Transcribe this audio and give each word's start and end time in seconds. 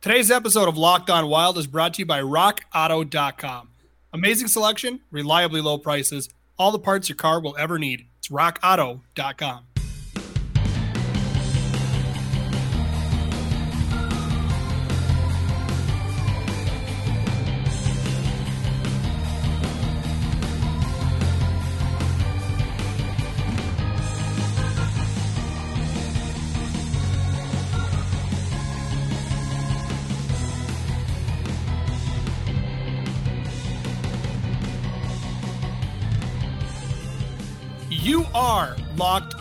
Today's 0.00 0.30
episode 0.30 0.68
of 0.68 0.78
Locked 0.78 1.10
On 1.10 1.26
Wild 1.26 1.58
is 1.58 1.66
brought 1.66 1.94
to 1.94 2.02
you 2.02 2.06
by 2.06 2.20
RockAuto.com. 2.20 3.70
Amazing 4.12 4.46
selection, 4.46 5.00
reliably 5.10 5.60
low 5.60 5.76
prices, 5.76 6.28
all 6.56 6.70
the 6.70 6.78
parts 6.78 7.08
your 7.08 7.16
car 7.16 7.40
will 7.40 7.56
ever 7.56 7.80
need. 7.80 8.06
It's 8.18 8.28
RockAuto.com. 8.28 9.64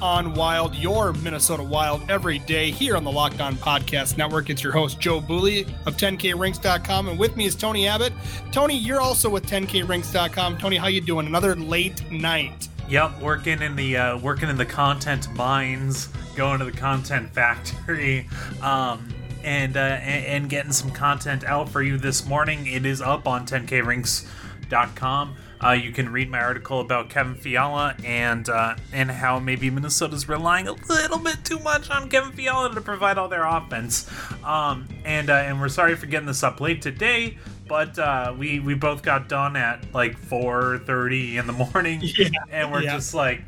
On 0.01 0.33
Wild, 0.33 0.75
your 0.75 1.13
Minnesota 1.13 1.63
Wild 1.63 2.09
every 2.09 2.39
day 2.39 2.71
here 2.71 2.95
on 2.95 3.03
the 3.03 3.11
Locked 3.11 3.41
On 3.41 3.55
Podcast 3.55 4.17
Network. 4.17 4.49
It's 4.49 4.63
your 4.63 4.73
host, 4.73 4.99
Joe 4.99 5.19
Bouley 5.19 5.67
of 5.85 5.97
10krinks.com. 5.97 7.07
And 7.09 7.19
with 7.19 7.35
me 7.35 7.45
is 7.45 7.55
Tony 7.55 7.87
Abbott. 7.87 8.13
Tony, 8.51 8.77
you're 8.77 9.01
also 9.01 9.29
with 9.29 9.45
10krinks.com. 9.45 10.57
Tony, 10.57 10.77
how 10.77 10.87
you 10.87 11.01
doing? 11.01 11.27
Another 11.27 11.55
late 11.55 12.09
night. 12.11 12.67
Yep, 12.89 13.21
working 13.21 13.61
in 13.61 13.75
the 13.75 13.97
uh, 13.97 14.17
working 14.19 14.49
in 14.49 14.55
the 14.55 14.65
content 14.65 15.29
mines, 15.33 16.07
going 16.35 16.59
to 16.59 16.65
the 16.65 16.71
content 16.71 17.29
factory, 17.33 18.29
um, 18.61 19.13
and, 19.43 19.75
uh, 19.75 19.79
and 19.79 20.25
and 20.25 20.49
getting 20.49 20.71
some 20.71 20.91
content 20.91 21.43
out 21.43 21.67
for 21.67 21.81
you 21.81 21.97
this 21.97 22.25
morning. 22.25 22.65
It 22.65 22.85
is 22.85 23.01
up 23.01 23.27
on 23.27 23.45
10krinks.com. 23.45 25.35
Uh, 25.63 25.71
you 25.71 25.91
can 25.91 26.09
read 26.09 26.29
my 26.29 26.39
article 26.39 26.79
about 26.79 27.09
Kevin 27.09 27.33
Fiala 27.33 27.95
and 28.03 28.47
uh, 28.47 28.75
and 28.93 29.09
how 29.09 29.39
maybe 29.39 29.69
Minnesota's 29.71 30.29
relying 30.29 30.67
a 30.67 30.73
little 30.73 31.17
bit 31.17 31.43
too 31.43 31.57
much 31.59 31.89
on 31.89 32.09
Kevin 32.09 32.31
Fiala 32.31 32.73
to 32.73 32.81
provide 32.81 33.17
all 33.17 33.27
their 33.27 33.43
offense. 33.43 34.07
Um, 34.43 34.87
and 35.03 35.29
uh, 35.29 35.33
and 35.33 35.59
we're 35.59 35.69
sorry 35.69 35.95
for 35.95 36.05
getting 36.05 36.27
this 36.27 36.43
up 36.43 36.61
late 36.61 36.81
today, 36.81 37.37
but 37.67 37.97
uh, 37.97 38.35
we 38.37 38.59
we 38.59 38.75
both 38.75 39.01
got 39.01 39.29
done 39.29 39.55
at 39.55 39.93
like 39.93 40.19
4:30 40.19 41.35
in 41.37 41.47
the 41.47 41.53
morning, 41.53 42.01
Yeah, 42.17 42.29
and 42.51 42.71
we're 42.71 42.83
yeah. 42.83 42.93
just 42.93 43.15
like 43.15 43.41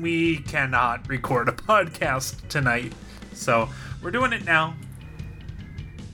we 0.00 0.38
cannot 0.38 1.08
record 1.08 1.48
a 1.48 1.52
podcast 1.52 2.48
tonight, 2.48 2.92
so 3.32 3.68
we're 4.02 4.10
doing 4.10 4.32
it 4.32 4.44
now. 4.44 4.74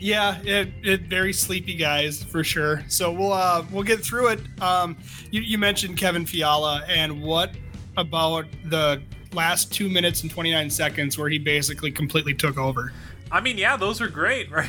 Yeah, 0.03 0.41
it, 0.42 0.72
it 0.83 1.03
very 1.03 1.33
sleepy 1.33 1.77
guys 1.77 2.25
for 2.25 2.42
sure. 2.42 2.83
So 2.89 3.12
we'll 3.12 3.33
uh 3.33 3.64
we'll 3.70 3.84
get 3.84 4.00
through 4.05 4.31
it. 4.31 4.41
Um, 4.61 4.97
you, 5.31 5.42
you 5.42 5.58
mentioned 5.58 5.97
Kevin 5.97 6.27
Fiala, 6.27 6.83
and 6.89 7.22
what 7.22 7.53
about 7.97 8.47
the 8.64 9.00
last 9.33 9.73
two 9.73 9.89
minutes 9.89 10.23
and 10.23 10.30
29 10.30 10.70
seconds 10.70 11.17
where 11.17 11.28
he 11.28 11.39
basically 11.39 11.92
completely 11.92 12.34
took 12.34 12.58
over? 12.58 12.92
I 13.30 13.41
mean, 13.41 13.56
yeah, 13.56 13.77
those 13.77 14.00
were 14.00 14.08
great, 14.08 14.50
right? 14.50 14.69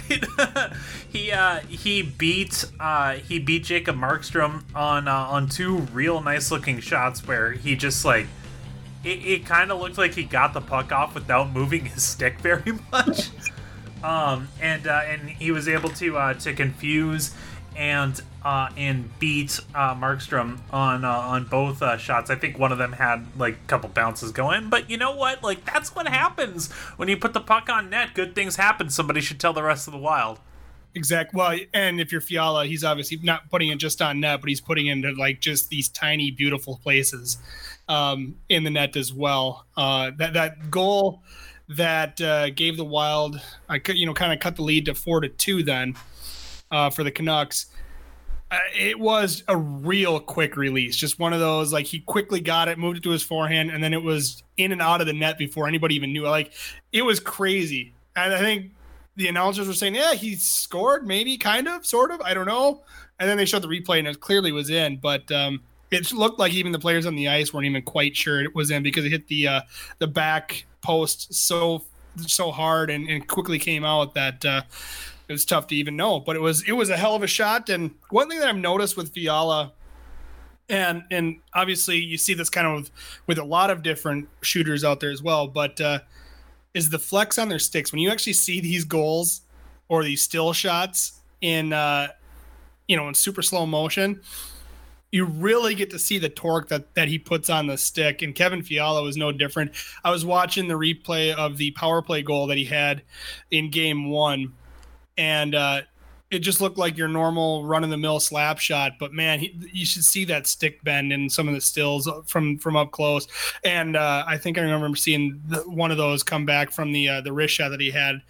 he 1.10 1.32
uh, 1.32 1.62
he 1.62 2.04
beat 2.04 2.66
uh, 2.80 3.14
he 3.14 3.40
beat 3.40 3.64
Jacob 3.64 3.96
Markstrom 3.96 4.62
on 4.76 5.08
uh, 5.08 5.16
on 5.16 5.50
two 5.50 5.78
real 5.94 6.22
nice 6.22 6.52
looking 6.52 6.80
shots 6.80 7.26
where 7.26 7.54
he 7.54 7.76
just 7.76 8.06
like 8.06 8.28
it, 9.04 9.26
it 9.26 9.46
kind 9.48 9.72
of 9.72 9.80
looked 9.80 9.98
like 9.98 10.14
he 10.14 10.26
got 10.26 10.54
the 10.54 10.62
puck 10.62 10.92
off 10.92 11.16
without 11.16 11.52
moving 11.52 11.86
his 11.86 12.04
stick 12.04 12.40
very 12.40 12.74
much. 12.92 13.32
Um, 14.04 14.50
and 14.62 14.88
uh, 14.88 15.02
and 15.06 15.30
he 15.30 15.52
was 15.52 15.68
able 15.68 15.90
to 15.90 16.18
uh, 16.18 16.34
to 16.36 16.54
confuse 16.54 17.34
and 17.76 18.22
uh, 18.44 18.70
and 18.76 19.18
beat 19.20 19.60
uh, 19.74 19.96
Markstrom 19.96 20.60
on 20.72 21.06
uh, 21.06 21.10
on 21.10 21.46
both 21.46 21.82
uh, 21.82 21.98
shots. 21.98 22.30
I 22.30 22.36
think 22.36 22.60
one 22.60 22.72
of 22.72 22.78
them 22.78 22.94
had 22.94 23.26
like 23.38 23.56
a 23.56 23.68
couple 23.68 23.90
bounces 23.90 24.32
going, 24.32 24.70
but 24.70 24.90
you 24.90 24.98
know 24.98 25.16
what? 25.16 25.44
Like 25.44 25.66
that's 25.66 25.96
what 25.96 26.08
happens 26.08 26.72
when 26.98 27.08
you 27.08 27.18
put 27.18 27.34
the 27.34 27.42
puck 27.42 27.70
on 27.70 27.90
net. 27.90 28.14
Good 28.14 28.36
things 28.36 28.58
happen. 28.58 28.90
Somebody 28.90 29.22
should 29.22 29.40
tell 29.40 29.54
the 29.54 29.64
rest 29.64 29.88
of 29.88 29.94
the 29.94 30.00
Wild. 30.00 30.40
Exactly. 30.96 31.38
Well, 31.38 31.58
and 31.74 32.00
if 32.00 32.12
you're 32.12 32.22
Fiala, 32.22 32.68
he's 32.68 32.84
obviously 32.84 33.20
not 33.24 33.50
putting 33.50 33.70
it 33.70 33.80
just 33.80 34.00
on 34.02 34.20
net, 34.20 34.42
but 34.42 34.50
he's 34.50 34.62
putting 34.62 34.88
it 34.88 34.92
into 34.92 35.12
like 35.14 35.40
just 35.40 35.70
these 35.70 35.90
tiny, 35.90 36.30
beautiful 36.30 36.80
places 36.84 37.40
um, 37.88 38.36
in 38.50 38.64
the 38.64 38.70
net 38.70 38.96
as 38.96 39.12
well. 39.12 39.66
Uh, 39.76 40.12
that 40.18 40.34
that 40.34 40.70
goal 40.70 41.24
that 41.70 42.20
uh, 42.22 42.50
gave 42.50 42.78
the 42.78 42.86
Wild, 42.86 43.40
I 43.70 43.80
could 43.80 43.98
you 43.98 44.06
know 44.06 44.14
kind 44.14 44.34
of 44.34 44.40
cut 44.40 44.56
the 44.56 44.64
lead 44.64 44.86
to 44.86 44.96
four 44.96 45.22
to 45.22 45.30
two 45.30 45.64
then 45.64 45.96
uh, 46.72 46.90
for 46.90 47.04
the 47.04 47.12
Canucks. 47.12 47.68
Uh, 48.52 48.60
it 48.78 49.00
was 49.00 49.44
a 49.48 49.58
real 49.58 50.20
quick 50.20 50.56
release, 50.56 50.96
just 50.96 51.18
one 51.18 51.34
of 51.34 51.40
those 51.40 51.74
like 51.74 51.88
he 51.88 52.00
quickly 52.02 52.40
got 52.40 52.68
it, 52.68 52.78
moved 52.78 52.98
it 52.98 53.04
to 53.04 53.10
his 53.10 53.24
forehand, 53.24 53.72
and 53.72 53.84
then 53.84 53.94
it 53.94 54.04
was 54.04 54.44
in 54.58 54.72
and 54.72 54.82
out 54.82 55.02
of 55.02 55.08
the 55.08 55.14
net 55.14 55.38
before 55.38 55.68
anybody 55.68 55.96
even 55.96 56.14
knew. 56.14 56.24
Like 56.24 56.54
it 56.92 57.02
was 57.02 57.20
crazy, 57.20 57.94
and 58.16 58.34
I 58.34 58.40
think 58.40 58.72
the 59.16 59.28
announcers 59.28 59.68
were 59.68 59.74
saying, 59.74 59.96
yeah, 59.96 60.14
he 60.14 60.36
scored, 60.36 61.06
maybe, 61.06 61.38
kind 61.38 61.68
of, 61.68 61.86
sort 61.86 62.12
of, 62.12 62.20
I 62.22 62.34
don't 62.34 62.48
know. 62.48 62.82
And 63.20 63.30
then 63.30 63.38
they 63.38 63.46
showed 63.46 63.62
the 63.62 63.68
replay, 63.68 64.00
and 64.00 64.08
it 64.08 64.20
clearly 64.20 64.52
was 64.52 64.70
in, 64.70 64.98
but 64.98 65.32
um, 65.32 65.62
it 65.92 66.12
looked 66.12 66.40
like 66.40 66.54
even 66.54 66.72
the 66.72 66.80
players 66.80 67.06
on 67.06 67.16
the 67.16 67.28
ice 67.30 67.54
weren't 67.54 67.66
even 67.66 67.84
quite 67.84 68.16
sure 68.16 68.42
it 68.42 68.56
was 68.56 68.72
in 68.72 68.84
because 68.84 69.06
it 69.06 69.12
hit 69.12 69.28
the 69.28 69.48
uh, 69.48 69.62
the 70.00 70.08
back 70.08 70.66
post 70.84 71.34
so 71.34 71.84
so 72.28 72.52
hard 72.52 72.92
and, 72.92 73.10
and 73.10 73.28
quickly 73.28 73.58
came 73.58 73.84
out 73.84 74.14
that 74.14 74.46
uh, 74.46 74.62
it 75.28 75.32
was 75.32 75.46
tough 75.46 75.66
to 75.68 75.76
even 75.76 75.96
know. 75.96 76.20
But 76.20 76.36
it 76.36 76.42
was 76.42 76.62
it 76.68 76.74
was 76.74 76.90
a 76.90 76.98
hell 76.98 77.16
of 77.16 77.24
a 77.24 77.28
shot. 77.28 77.70
And 77.70 77.96
one 78.12 78.30
thing 78.30 78.40
that 78.40 78.50
I've 78.50 78.56
noticed 78.56 78.96
with 78.96 79.14
Fiala 79.14 79.74
and 80.70 81.04
and 81.12 81.40
obviously 81.54 81.98
you 81.98 82.18
see 82.18 82.34
this 82.34 82.50
kind 82.50 82.68
of 82.68 82.74
with, 82.76 82.92
with 83.28 83.38
a 83.38 83.44
lot 83.44 83.70
of 83.70 83.84
different 83.84 84.28
shooters 84.42 84.84
out 84.84 85.00
there 85.00 85.12
as 85.12 85.22
well 85.22 85.48
but 85.48 85.80
uh 85.82 86.00
is 86.74 86.90
the 86.90 87.00
flex 87.00 87.38
on 87.38 87.50
their 87.50 87.60
sticks 87.60 87.92
when 87.92 88.00
you 88.00 88.10
actually 88.10 88.34
see 88.34 88.60
these 88.60 88.84
goals 88.84 89.42
or 89.90 90.04
these 90.04 90.22
still 90.22 90.54
shots 90.54 91.20
in 91.42 91.74
uh 91.74 92.08
you 92.88 92.96
know 92.96 93.08
in 93.08 93.14
super 93.14 93.42
slow 93.42 93.66
motion 93.66 94.22
you 95.14 95.26
really 95.26 95.76
get 95.76 95.92
to 95.92 96.00
see 96.00 96.18
the 96.18 96.28
torque 96.28 96.70
that 96.70 96.96
that 96.96 97.08
he 97.08 97.20
puts 97.20 97.48
on 97.48 97.68
the 97.68 97.78
stick 97.78 98.24
and 98.24 98.34
Kevin 98.34 98.64
Fiala 98.64 99.04
was 99.04 99.16
no 99.16 99.32
different. 99.32 99.72
I 100.04 100.10
was 100.10 100.26
watching 100.26 100.68
the 100.68 100.74
replay 100.74 101.36
of 101.36 101.58
the 101.58 101.70
power 101.72 102.02
play 102.02 102.24
goal 102.24 102.48
that 102.48 102.58
he 102.58 102.66
had 102.66 103.04
in 103.52 103.70
game 103.70 104.10
1 104.10 104.52
and 105.20 105.54
uh 105.54 105.82
it 106.34 106.40
just 106.40 106.60
looked 106.60 106.78
like 106.78 106.98
your 106.98 107.08
normal 107.08 107.64
run 107.66 107.84
of 107.84 107.90
the 107.90 107.98
mill 107.98 108.20
slap 108.20 108.58
shot, 108.58 108.94
but 109.00 109.14
man, 109.14 109.40
he, 109.40 109.56
you 109.72 109.86
should 109.86 110.04
see 110.04 110.26
that 110.26 110.48
stick 110.48 110.84
bend 110.84 111.14
in 111.14 111.30
some 111.30 111.48
of 111.48 111.54
the 111.54 111.62
stills 111.62 112.10
from 112.26 112.58
from 112.58 112.76
up 112.76 112.92
close. 112.92 113.28
And 113.64 113.96
uh, 113.96 114.24
I 114.28 114.38
think 114.38 114.58
I 114.58 114.62
remember 114.62 114.98
seeing 114.98 115.42
the, 115.48 115.58
one 115.60 115.92
of 115.92 115.98
those 115.98 116.24
come 116.24 116.46
back 116.46 116.72
from 116.72 116.92
the 116.92 117.08
uh, 117.08 117.22
the 117.22 117.32
wrist 117.32 117.54
shot 117.54 117.70
that 117.70 117.80
he 117.80 117.92
had 117.92 118.22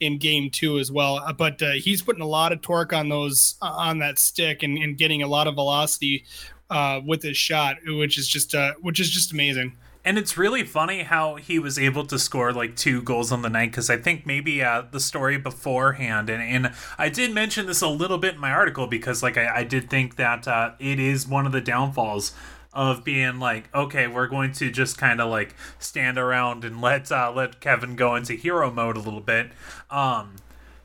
in 0.00 0.18
game 0.18 0.50
two 0.50 0.78
as 0.78 0.92
well. 0.92 1.16
Uh, 1.16 1.32
But 1.32 1.60
uh, 1.62 1.72
he's 1.72 2.00
putting 2.00 2.22
a 2.22 2.26
lot 2.26 2.52
of 2.52 2.60
torque 2.60 2.92
on 2.92 3.08
those 3.08 3.56
uh, 3.60 3.66
on 3.66 3.98
that 3.98 4.18
stick 4.18 4.62
and, 4.62 4.78
and 4.78 4.96
getting 4.96 5.22
a 5.22 5.26
lot 5.26 5.48
of 5.48 5.54
velocity 5.54 6.24
uh, 6.70 7.00
with 7.04 7.22
his 7.22 7.36
shot, 7.36 7.76
which 7.86 8.18
is 8.18 8.28
just 8.28 8.54
uh, 8.54 8.74
which 8.80 9.00
is 9.00 9.10
just 9.10 9.32
amazing. 9.32 9.76
And 10.08 10.16
it's 10.16 10.38
really 10.38 10.64
funny 10.64 11.02
how 11.02 11.34
he 11.34 11.58
was 11.58 11.78
able 11.78 12.06
to 12.06 12.18
score 12.18 12.50
like 12.50 12.74
two 12.76 13.02
goals 13.02 13.30
on 13.30 13.42
the 13.42 13.50
night 13.50 13.72
because 13.72 13.90
I 13.90 13.98
think 13.98 14.24
maybe 14.24 14.62
uh, 14.62 14.84
the 14.90 15.00
story 15.00 15.36
beforehand, 15.36 16.30
and, 16.30 16.42
and 16.42 16.74
I 16.96 17.10
did 17.10 17.34
mention 17.34 17.66
this 17.66 17.82
a 17.82 17.88
little 17.88 18.16
bit 18.16 18.36
in 18.36 18.40
my 18.40 18.50
article 18.50 18.86
because 18.86 19.22
like 19.22 19.36
I, 19.36 19.56
I 19.56 19.64
did 19.64 19.90
think 19.90 20.16
that 20.16 20.48
uh, 20.48 20.72
it 20.78 20.98
is 20.98 21.28
one 21.28 21.44
of 21.44 21.52
the 21.52 21.60
downfalls 21.60 22.32
of 22.72 23.04
being 23.04 23.38
like, 23.38 23.68
okay, 23.74 24.06
we're 24.06 24.28
going 24.28 24.52
to 24.52 24.70
just 24.70 24.96
kind 24.96 25.20
of 25.20 25.28
like 25.28 25.54
stand 25.78 26.16
around 26.16 26.64
and 26.64 26.80
let 26.80 27.12
uh, 27.12 27.30
let 27.30 27.60
Kevin 27.60 27.94
go 27.94 28.16
into 28.16 28.32
hero 28.32 28.70
mode 28.70 28.96
a 28.96 29.00
little 29.00 29.20
bit. 29.20 29.50
Um, 29.90 30.36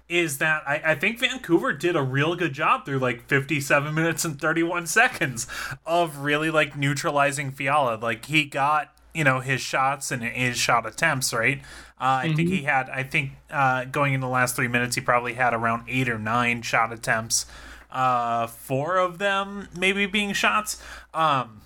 is 0.10 0.40
that 0.40 0.64
I, 0.68 0.82
I 0.86 0.96
think 0.96 1.20
Vancouver 1.20 1.72
did 1.72 1.96
a 1.96 2.04
real 2.04 2.36
good 2.36 2.52
job 2.52 2.86
through 2.86 3.00
like 3.00 3.26
57 3.30 3.94
minutes 3.94 4.26
and 4.26 4.40
31 4.40 4.86
seconds 4.88 5.48
of 5.86 6.18
really 6.18 6.52
like 6.52 6.76
neutralizing 6.76 7.52
Fiala. 7.52 7.96
Like 7.96 8.26
he 8.26 8.44
got 8.44 8.93
you 9.14 9.24
know 9.24 9.40
his 9.40 9.62
shots 9.62 10.12
and 10.12 10.24
his 10.24 10.58
shot 10.58 10.86
attempts 10.86 11.34
right? 11.34 11.62
Uh, 12.00 12.24
i 12.24 12.34
think 12.34 12.50
he 12.50 12.64
had 12.64 12.90
i 12.90 13.02
think 13.04 13.32
uh, 13.50 13.86
going 13.86 14.14
into 14.14 14.26
the 14.26 14.32
last 14.32 14.56
three 14.56 14.68
minutes 14.68 14.96
he 14.96 15.02
probably 15.02 15.34
had 15.34 15.54
around 15.54 15.84
eight 15.88 16.10
or 16.10 16.20
nine 16.20 16.62
shot 16.62 16.92
attempts 16.92 17.46
uh, 17.94 18.48
four 18.48 18.98
of 18.98 19.20
them 19.20 19.70
maybe 19.78 20.06
being 20.08 20.34
shots. 20.34 20.82
Um, 21.14 21.62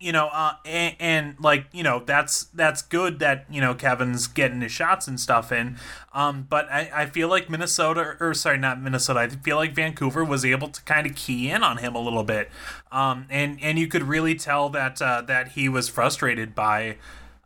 you 0.00 0.12
know 0.12 0.28
uh, 0.32 0.52
and, 0.64 0.94
and 1.00 1.36
like 1.40 1.66
you 1.72 1.82
know 1.82 2.02
that's 2.06 2.44
that's 2.54 2.82
good 2.82 3.18
that 3.18 3.44
you 3.50 3.60
know 3.60 3.74
kevin's 3.74 4.26
getting 4.26 4.60
his 4.60 4.70
shots 4.72 5.08
and 5.08 5.18
stuff 5.18 5.50
in 5.50 5.76
um, 6.12 6.46
but 6.48 6.68
I, 6.70 6.90
I 6.94 7.06
feel 7.06 7.28
like 7.28 7.50
minnesota 7.50 8.16
or 8.20 8.32
sorry 8.34 8.58
not 8.58 8.80
minnesota 8.80 9.20
i 9.20 9.28
feel 9.28 9.56
like 9.56 9.74
vancouver 9.74 10.24
was 10.24 10.44
able 10.44 10.68
to 10.68 10.82
kind 10.82 11.06
of 11.06 11.14
key 11.16 11.50
in 11.50 11.62
on 11.62 11.78
him 11.78 11.94
a 11.94 12.00
little 12.00 12.22
bit 12.24 12.48
um, 12.92 13.26
and 13.28 13.58
and 13.60 13.78
you 13.78 13.88
could 13.88 14.02
really 14.04 14.34
tell 14.36 14.68
that 14.70 15.02
uh, 15.02 15.20
that 15.22 15.48
he 15.52 15.68
was 15.68 15.88
frustrated 15.88 16.54
by 16.54 16.96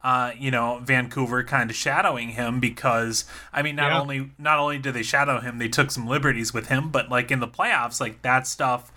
uh, 0.05 0.33
you 0.37 0.51
know, 0.51 0.81
Vancouver 0.83 1.45
kind 1.45 1.71
of 1.71 1.77
shadowing 1.77 2.31
him 2.31 2.59
because 2.59 3.25
I 3.53 3.63
mean, 3.63 3.77
not 3.77 3.93
Yeah. 3.93 4.01
only 4.01 4.31
not 4.37 4.59
only 4.59 4.79
did 4.79 4.95
they 4.95 5.05
shadow 5.05 5.39
him, 5.39 5.59
they 5.59 5.69
took 5.69 5.93
some 5.93 6.09
liberties 6.09 6.53
with 6.53 6.67
him, 6.67 6.89
but 6.89 7.09
like 7.09 7.31
in 7.31 7.39
the 7.39 7.47
playoffs, 7.47 8.01
like 8.01 8.21
that 8.23 8.49
stuff 8.49 8.91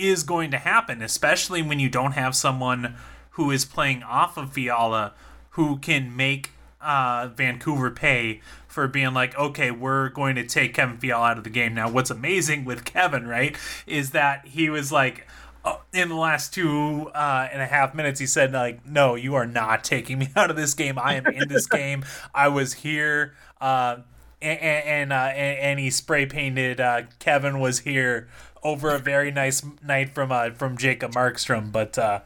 is 0.00 0.22
going 0.22 0.50
to 0.50 0.58
happen, 0.58 1.02
especially 1.02 1.62
when 1.62 1.78
you 1.78 1.88
don't 1.88 2.12
have 2.12 2.34
someone 2.34 2.96
who 3.30 3.50
is 3.50 3.64
playing 3.64 4.02
off 4.02 4.36
of 4.36 4.52
Fiala 4.52 5.12
who 5.50 5.78
can 5.78 6.14
make 6.16 6.50
uh, 6.80 7.28
Vancouver 7.34 7.90
pay 7.90 8.40
for 8.66 8.86
being 8.88 9.12
like, 9.12 9.36
okay, 9.36 9.70
we're 9.70 10.08
going 10.08 10.36
to 10.36 10.44
take 10.44 10.74
Kevin 10.74 10.98
Fiala 10.98 11.30
out 11.30 11.38
of 11.38 11.44
the 11.44 11.50
game. 11.50 11.74
Now, 11.74 11.90
what's 11.90 12.10
amazing 12.10 12.64
with 12.64 12.84
Kevin, 12.84 13.26
right, 13.26 13.56
is 13.86 14.12
that 14.12 14.46
he 14.46 14.70
was 14.70 14.92
like, 14.92 15.26
uh, 15.64 15.76
in 15.92 16.08
the 16.08 16.14
last 16.14 16.54
two 16.54 17.10
uh, 17.14 17.48
and 17.52 17.60
a 17.60 17.66
half 17.66 17.94
minutes, 17.94 18.18
he 18.18 18.26
said, 18.26 18.52
like, 18.52 18.86
no, 18.86 19.14
you 19.14 19.34
are 19.34 19.46
not 19.46 19.84
taking 19.84 20.18
me 20.18 20.28
out 20.36 20.50
of 20.50 20.56
this 20.56 20.74
game. 20.74 20.98
I 20.98 21.14
am 21.14 21.26
in 21.26 21.48
this 21.48 21.66
game. 21.68 22.04
I 22.34 22.48
was 22.48 22.72
here. 22.74 23.34
Uh, 23.60 23.98
and 24.42 24.60
and, 24.60 25.12
uh, 25.12 25.32
and 25.34 25.58
and 25.58 25.80
he 25.80 25.90
spray 25.90 26.26
painted 26.26 26.80
uh, 26.80 27.02
Kevin 27.18 27.60
was 27.60 27.80
here 27.80 28.28
over 28.62 28.90
a 28.94 28.98
very 28.98 29.30
nice 29.30 29.64
night 29.82 30.14
from 30.14 30.32
uh, 30.32 30.50
from 30.50 30.76
Jacob 30.76 31.12
Markstrom. 31.12 31.72
But 31.72 31.98
uh, 31.98 32.20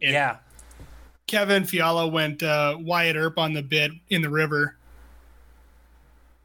yeah, 0.00 0.38
Kevin 1.26 1.64
Fiala 1.64 2.06
went 2.08 2.42
uh, 2.42 2.76
Wyatt 2.78 3.16
Earp 3.16 3.38
on 3.38 3.52
the 3.52 3.62
bit 3.62 3.92
in 4.08 4.22
the 4.22 4.30
river 4.30 4.76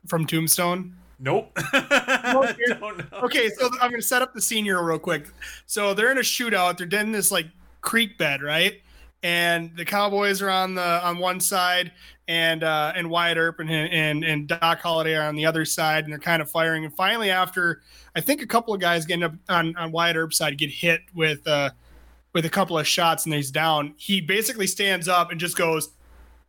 from 0.07 0.25
Tombstone. 0.25 0.95
nope. 1.19 1.57
Don't 1.73 2.97
know. 3.11 3.19
Okay, 3.23 3.49
so 3.49 3.69
I'm 3.81 3.89
going 3.89 4.01
to 4.01 4.07
set 4.07 4.21
up 4.21 4.33
the 4.33 4.41
senior 4.41 4.83
real 4.83 4.99
quick. 4.99 5.27
So 5.65 5.93
they're 5.93 6.11
in 6.11 6.17
a 6.17 6.21
shootout. 6.21 6.77
They're 6.77 6.99
in 6.99 7.11
this 7.11 7.31
like 7.31 7.47
creek 7.81 8.17
bed, 8.17 8.41
right? 8.41 8.81
And 9.23 9.75
the 9.77 9.85
Cowboys 9.85 10.41
are 10.41 10.49
on 10.49 10.75
the 10.75 11.05
on 11.05 11.17
one 11.17 11.39
side, 11.39 11.93
and 12.27 12.63
uh, 12.63 12.93
and 12.95 13.09
Wyatt 13.09 13.37
Earp 13.37 13.59
and, 13.59 13.69
and 13.69 14.23
and 14.23 14.47
Doc 14.47 14.79
Holliday 14.79 15.15
are 15.15 15.27
on 15.27 15.35
the 15.35 15.45
other 15.45 15.65
side, 15.65 16.05
and 16.05 16.13
they're 16.13 16.19
kind 16.19 16.41
of 16.41 16.49
firing. 16.49 16.85
And 16.85 16.93
finally, 16.93 17.29
after 17.29 17.81
I 18.15 18.21
think 18.21 18.41
a 18.41 18.47
couple 18.47 18.73
of 18.73 18.79
guys 18.79 19.05
getting 19.05 19.23
up 19.23 19.33
on 19.49 19.75
on 19.75 19.91
Wyatt 19.91 20.15
Earp's 20.15 20.37
side 20.37 20.57
get 20.57 20.69
hit 20.69 21.01
with 21.13 21.45
uh, 21.47 21.71
with 22.33 22.45
a 22.45 22.49
couple 22.49 22.77
of 22.77 22.87
shots, 22.87 23.25
and 23.25 23.33
he's 23.33 23.51
down. 23.51 23.93
He 23.97 24.21
basically 24.21 24.67
stands 24.67 25.07
up 25.07 25.31
and 25.31 25.39
just 25.39 25.57
goes, 25.57 25.89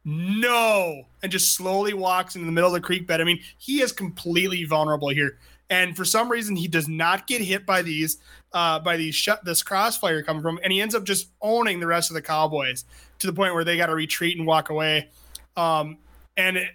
no, 0.05 1.05
and 1.23 1.33
just 1.33 1.55
slowly 1.55 1.95
walks 1.95 2.37
into 2.37 2.47
the 2.47 2.53
middle 2.53 2.69
of 2.69 2.75
the 2.75 2.87
creek 2.87 3.07
bed. 3.07 3.21
I 3.21 3.25
mean, 3.25 3.41
he 3.59 3.83
is 3.83 3.93
completely 3.93 4.65
vulnerable 4.65 5.09
here, 5.09 5.39
and 5.71 5.97
for 5.97 6.05
some 6.05 6.31
reason, 6.31 6.57
he 6.57 6.69
does 6.69 6.89
not 6.89 7.27
get 7.27 7.41
hit 7.41 7.67
by 7.67 7.83
these, 7.83 8.19
uh, 8.53 8.79
by 8.79 8.97
these 8.97 9.15
shut 9.15 9.45
this 9.45 9.63
crossfire 9.63 10.23
coming 10.23 10.43
from, 10.43 10.61
and 10.63 10.73
he 10.73 10.81
ends 10.81 10.95
up 10.95 11.05
just 11.05 11.29
owning 11.41 11.81
the 11.81 11.87
rest 11.87 12.11
of 12.11 12.15
the 12.15 12.23
Cowboys 12.23 12.85
to 13.19 13.27
the 13.27 13.33
point 13.33 13.55
where 13.55 13.65
they 13.65 13.77
got 13.77 13.87
to 13.87 13.95
retreat 13.95 14.37
and 14.37 14.47
walk 14.47 14.71
away, 14.71 15.09
um, 15.57 15.99
and 16.37 16.57
it, 16.57 16.69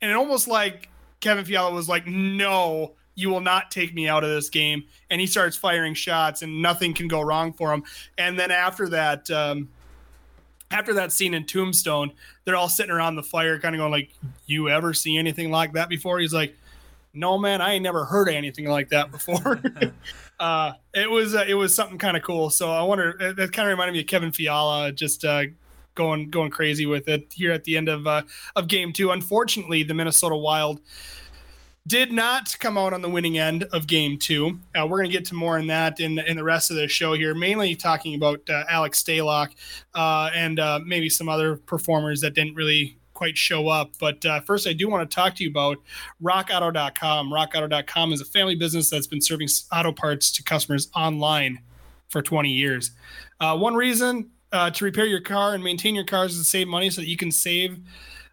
and 0.00 0.10
it 0.10 0.14
almost 0.14 0.48
like 0.48 0.88
Kevin 1.20 1.44
Fiala 1.44 1.74
was 1.74 1.88
like, 1.88 2.06
no. 2.06 2.92
You 3.18 3.30
will 3.30 3.40
not 3.40 3.70
take 3.70 3.94
me 3.94 4.08
out 4.08 4.24
of 4.24 4.28
this 4.28 4.50
game, 4.50 4.84
and 5.08 5.18
he 5.18 5.26
starts 5.26 5.56
firing 5.56 5.94
shots, 5.94 6.42
and 6.42 6.60
nothing 6.60 6.92
can 6.92 7.08
go 7.08 7.22
wrong 7.22 7.54
for 7.54 7.72
him. 7.72 7.82
And 8.18 8.38
then 8.38 8.50
after 8.50 8.90
that, 8.90 9.30
um, 9.30 9.70
after 10.70 10.94
that 10.94 11.12
scene 11.12 11.34
in 11.34 11.44
Tombstone, 11.44 12.12
they're 12.44 12.56
all 12.56 12.68
sitting 12.68 12.90
around 12.92 13.16
the 13.16 13.22
fire, 13.22 13.58
kind 13.58 13.74
of 13.74 13.78
going 13.78 13.92
like, 13.92 14.10
"You 14.46 14.68
ever 14.68 14.92
see 14.92 15.16
anything 15.16 15.50
like 15.50 15.72
that 15.74 15.88
before?" 15.88 16.18
He's 16.18 16.34
like, 16.34 16.56
"No, 17.14 17.38
man, 17.38 17.60
I 17.60 17.74
ain't 17.74 17.82
never 17.82 18.04
heard 18.04 18.28
of 18.28 18.34
anything 18.34 18.66
like 18.66 18.90
that 18.90 19.10
before." 19.10 19.60
uh, 20.40 20.72
it 20.94 21.10
was 21.10 21.34
uh, 21.34 21.44
it 21.46 21.54
was 21.54 21.74
something 21.74 21.98
kind 21.98 22.16
of 22.16 22.22
cool. 22.22 22.50
So 22.50 22.70
I 22.70 22.82
wonder 22.82 23.16
that 23.36 23.52
kind 23.52 23.68
of 23.68 23.70
reminded 23.70 23.92
me 23.92 24.00
of 24.00 24.06
Kevin 24.06 24.32
Fiala 24.32 24.92
just 24.92 25.24
uh, 25.24 25.44
going 25.96 26.30
going 26.30 26.50
crazy 26.50 26.86
with 26.86 27.08
it 27.08 27.32
here 27.34 27.50
at 27.50 27.64
the 27.64 27.76
end 27.76 27.88
of 27.88 28.06
uh, 28.06 28.22
of 28.54 28.68
game 28.68 28.92
two. 28.92 29.10
Unfortunately, 29.10 29.82
the 29.82 29.94
Minnesota 29.94 30.36
Wild 30.36 30.80
did 31.86 32.12
not 32.12 32.56
come 32.58 32.76
out 32.76 32.92
on 32.92 33.00
the 33.00 33.08
winning 33.08 33.38
end 33.38 33.64
of 33.72 33.86
game 33.86 34.18
two. 34.18 34.58
Uh, 34.74 34.86
we're 34.86 34.98
going 34.98 35.10
to 35.10 35.16
get 35.16 35.24
to 35.24 35.34
more 35.34 35.58
on 35.58 35.68
that 35.68 36.00
in, 36.00 36.18
in 36.18 36.36
the 36.36 36.42
rest 36.42 36.70
of 36.70 36.76
the 36.76 36.88
show 36.88 37.12
here, 37.14 37.34
mainly 37.34 37.76
talking 37.76 38.14
about 38.16 38.40
uh, 38.50 38.64
Alex 38.68 39.02
Stalock 39.02 39.52
uh, 39.94 40.30
and 40.34 40.58
uh, 40.58 40.80
maybe 40.84 41.08
some 41.08 41.28
other 41.28 41.56
performers 41.56 42.20
that 42.20 42.34
didn't 42.34 42.54
really 42.54 42.98
quite 43.14 43.38
show 43.38 43.68
up. 43.68 43.92
But 44.00 44.24
uh, 44.24 44.40
first, 44.40 44.66
I 44.66 44.72
do 44.72 44.88
want 44.88 45.08
to 45.08 45.14
talk 45.14 45.36
to 45.36 45.44
you 45.44 45.50
about 45.50 45.78
rockauto.com. 46.22 47.30
Rockauto.com 47.30 48.12
is 48.12 48.20
a 48.20 48.24
family 48.24 48.56
business 48.56 48.90
that's 48.90 49.06
been 49.06 49.20
serving 49.20 49.48
auto 49.72 49.92
parts 49.92 50.32
to 50.32 50.42
customers 50.42 50.90
online 50.94 51.60
for 52.08 52.20
20 52.20 52.50
years. 52.50 52.90
Uh, 53.40 53.56
one 53.56 53.74
reason 53.74 54.30
uh, 54.52 54.70
to 54.70 54.84
repair 54.84 55.06
your 55.06 55.20
car 55.20 55.54
and 55.54 55.62
maintain 55.62 55.94
your 55.94 56.04
cars 56.04 56.34
is 56.34 56.38
to 56.40 56.44
save 56.44 56.68
money 56.68 56.90
so 56.90 57.00
that 57.00 57.08
you 57.08 57.16
can 57.16 57.30
save 57.30 57.78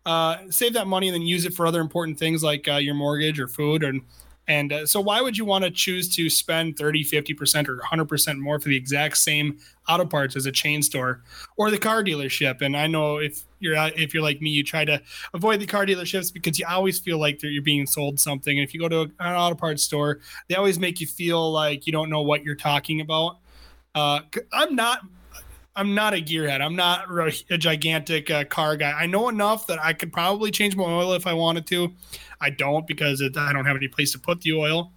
uh, 0.06 0.38
save 0.50 0.74
that 0.74 0.88
money 0.88 1.07
and 1.07 1.15
then 1.15 1.21
use 1.21 1.45
it 1.45 1.54
for 1.54 1.65
other 1.65 1.80
important 1.80 2.19
things 2.19 2.44
like 2.44 2.68
uh, 2.68 2.75
your 2.75 2.94
mortgage 2.94 3.39
or 3.39 3.48
food 3.48 3.83
and 3.83 4.01
and 4.50 4.74
uh, 4.74 4.86
so 4.86 5.00
why 5.00 5.21
would 5.21 5.38
you 5.38 5.45
want 5.45 5.63
to 5.63 5.71
choose 5.71 6.13
to 6.15 6.30
spend 6.30 6.77
30 6.77 7.06
50% 7.06 7.69
or 7.69 7.77
100% 7.77 8.39
more 8.39 8.60
for 8.60 8.68
the 8.68 8.75
exact 8.75 9.15
same 9.15 9.57
auto 9.88 10.06
parts 10.06 10.36
as 10.36 10.45
a 10.45 10.51
chain 10.51 10.81
store 10.81 11.21
or 11.56 11.71
the 11.71 11.77
car 11.77 12.04
dealership? 12.04 12.62
And 12.62 12.75
i 12.75 12.86
know 12.86 13.18
if 13.18 13.44
you're 13.60 13.77
uh, 13.77 13.92
if 13.95 14.13
you're 14.13 14.24
like 14.24 14.42
me 14.42 14.50
you 14.50 14.63
try 14.63 14.83
to 14.83 15.01
avoid 15.33 15.62
the 15.62 15.65
car 15.65 15.86
dealerships 15.86 16.33
because 16.33 16.60
you 16.60 16.65
always 16.69 17.00
feel 17.00 17.18
like 17.18 17.42
you're 17.42 17.63
being 17.63 17.86
sold 17.86 18.19
something. 18.19 18.60
And 18.60 18.68
if 18.68 18.74
you 18.74 18.81
go 18.81 18.89
to 18.89 19.01
an 19.04 19.36
auto 19.36 19.56
parts 19.56 19.83
store 19.83 20.19
they 20.50 20.56
always 20.56 20.77
make 20.77 21.00
you 21.00 21.07
feel 21.07 21.50
like 21.51 21.88
you 21.88 21.94
don't 21.94 22.10
know 22.10 22.21
what 22.21 22.44
you're 22.44 22.56
talking 22.56 23.00
about. 23.00 23.38
Uh, 23.95 24.21
i'm 24.51 24.75
not 24.75 25.01
I'm 25.75 25.95
not 25.95 26.13
a 26.13 26.17
gearhead. 26.17 26.61
I'm 26.61 26.75
not 26.75 27.05
a, 27.09 27.57
gigantic 27.57 28.29
uh, 28.29 28.43
car 28.45 28.77
guy. 28.77 28.91
I 28.91 29.07
know 29.07 29.29
enough 29.29 29.67
that 29.67 29.83
I 29.83 29.93
could 29.93 30.13
probably 30.13 30.51
change 30.51 30.75
my 30.75 30.83
oil 30.83 31.13
if 31.13 31.25
I 31.25 31.33
wanted 31.33 31.65
to. 31.67 31.93
I 32.39 32.51
don't 32.51 32.85
because 32.85 33.21
it, 33.21 33.35
I 33.37 33.51
don't 33.53 33.65
have 33.65 33.75
any 33.75 33.87
place 33.87 34.11
to 34.11 34.19
put 34.19 34.41
the 34.41 34.53
oil. 34.53 34.91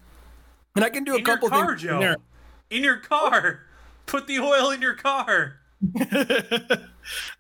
And 0.75 0.85
I 0.85 0.91
can 0.91 1.05
do 1.05 1.15
a 1.15 1.19
in 1.19 1.25
couple 1.25 1.49
car, 1.49 1.69
things 1.69 1.85
in 1.85 1.99
there. 2.01 2.17
In 2.71 2.83
your 2.85 2.99
car. 2.99 3.63
Put 4.05 4.27
the 4.27 4.39
oil 4.39 4.71
in 4.71 4.83
your 4.83 4.95
car. 4.95 5.61
I, 6.01 6.85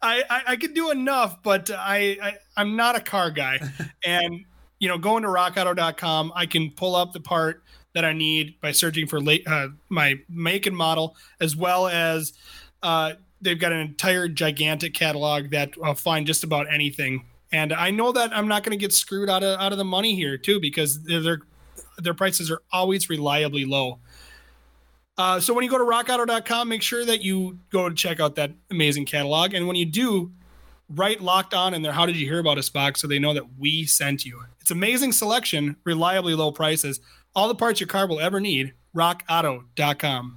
I 0.02 0.42
I 0.48 0.56
can 0.56 0.72
do 0.74 0.90
enough, 0.90 1.42
but 1.42 1.70
I, 1.70 2.18
I 2.22 2.36
I'm 2.56 2.76
not 2.76 2.96
a 2.96 3.00
car 3.00 3.30
guy. 3.30 3.60
and 4.04 4.44
you 4.78 4.88
know, 4.88 4.98
going 4.98 5.22
to 5.22 5.28
rockauto.com, 5.28 6.32
I 6.34 6.46
can 6.46 6.70
pull 6.70 6.94
up 6.94 7.12
the 7.12 7.20
part 7.20 7.62
that 7.94 8.04
I 8.04 8.12
need 8.12 8.60
by 8.60 8.72
searching 8.72 9.06
for 9.06 9.20
late, 9.20 9.46
uh, 9.46 9.68
my 9.88 10.16
make 10.28 10.66
and 10.66 10.76
model, 10.76 11.16
as 11.40 11.56
well 11.56 11.88
as 11.88 12.34
uh, 12.82 13.14
they've 13.40 13.58
got 13.58 13.72
an 13.72 13.80
entire 13.80 14.28
gigantic 14.28 14.94
catalog 14.94 15.50
that 15.50 15.74
I'll 15.82 15.94
find 15.94 16.26
just 16.26 16.44
about 16.44 16.72
anything. 16.72 17.26
And 17.52 17.72
I 17.72 17.90
know 17.90 18.12
that 18.12 18.36
I'm 18.36 18.48
not 18.48 18.64
going 18.64 18.76
to 18.76 18.82
get 18.82 18.92
screwed 18.92 19.30
out 19.30 19.42
of 19.42 19.60
out 19.60 19.72
of 19.72 19.78
the 19.78 19.84
money 19.84 20.14
here 20.14 20.36
too, 20.36 20.60
because 20.60 21.02
their 21.02 21.40
their 21.98 22.14
prices 22.14 22.50
are 22.50 22.62
always 22.72 23.08
reliably 23.08 23.64
low. 23.64 24.00
Uh, 25.18 25.40
so 25.40 25.54
when 25.54 25.64
you 25.64 25.70
go 25.70 25.78
to 25.78 25.84
rockauto.com, 25.84 26.68
make 26.68 26.82
sure 26.82 27.04
that 27.04 27.22
you 27.22 27.58
go 27.70 27.88
to 27.88 27.94
check 27.94 28.20
out 28.20 28.34
that 28.34 28.52
amazing 28.70 29.06
catalog. 29.06 29.54
And 29.54 29.66
when 29.66 29.76
you 29.76 29.86
do, 29.86 30.30
write 30.90 31.22
locked 31.22 31.54
on 31.54 31.72
in 31.72 31.80
there. 31.80 31.92
How 31.92 32.04
did 32.04 32.16
you 32.16 32.26
hear 32.26 32.38
about 32.38 32.58
us 32.58 32.68
box 32.68 33.00
so 33.00 33.06
they 33.06 33.18
know 33.18 33.32
that 33.32 33.58
we 33.58 33.86
sent 33.86 34.26
you? 34.26 34.42
It's 34.60 34.70
amazing 34.70 35.12
selection, 35.12 35.76
reliably 35.84 36.34
low 36.34 36.52
prices, 36.52 37.00
all 37.34 37.48
the 37.48 37.54
parts 37.54 37.80
your 37.80 37.86
car 37.86 38.06
will 38.06 38.20
ever 38.20 38.40
need. 38.40 38.74
RockAuto.com. 38.94 40.36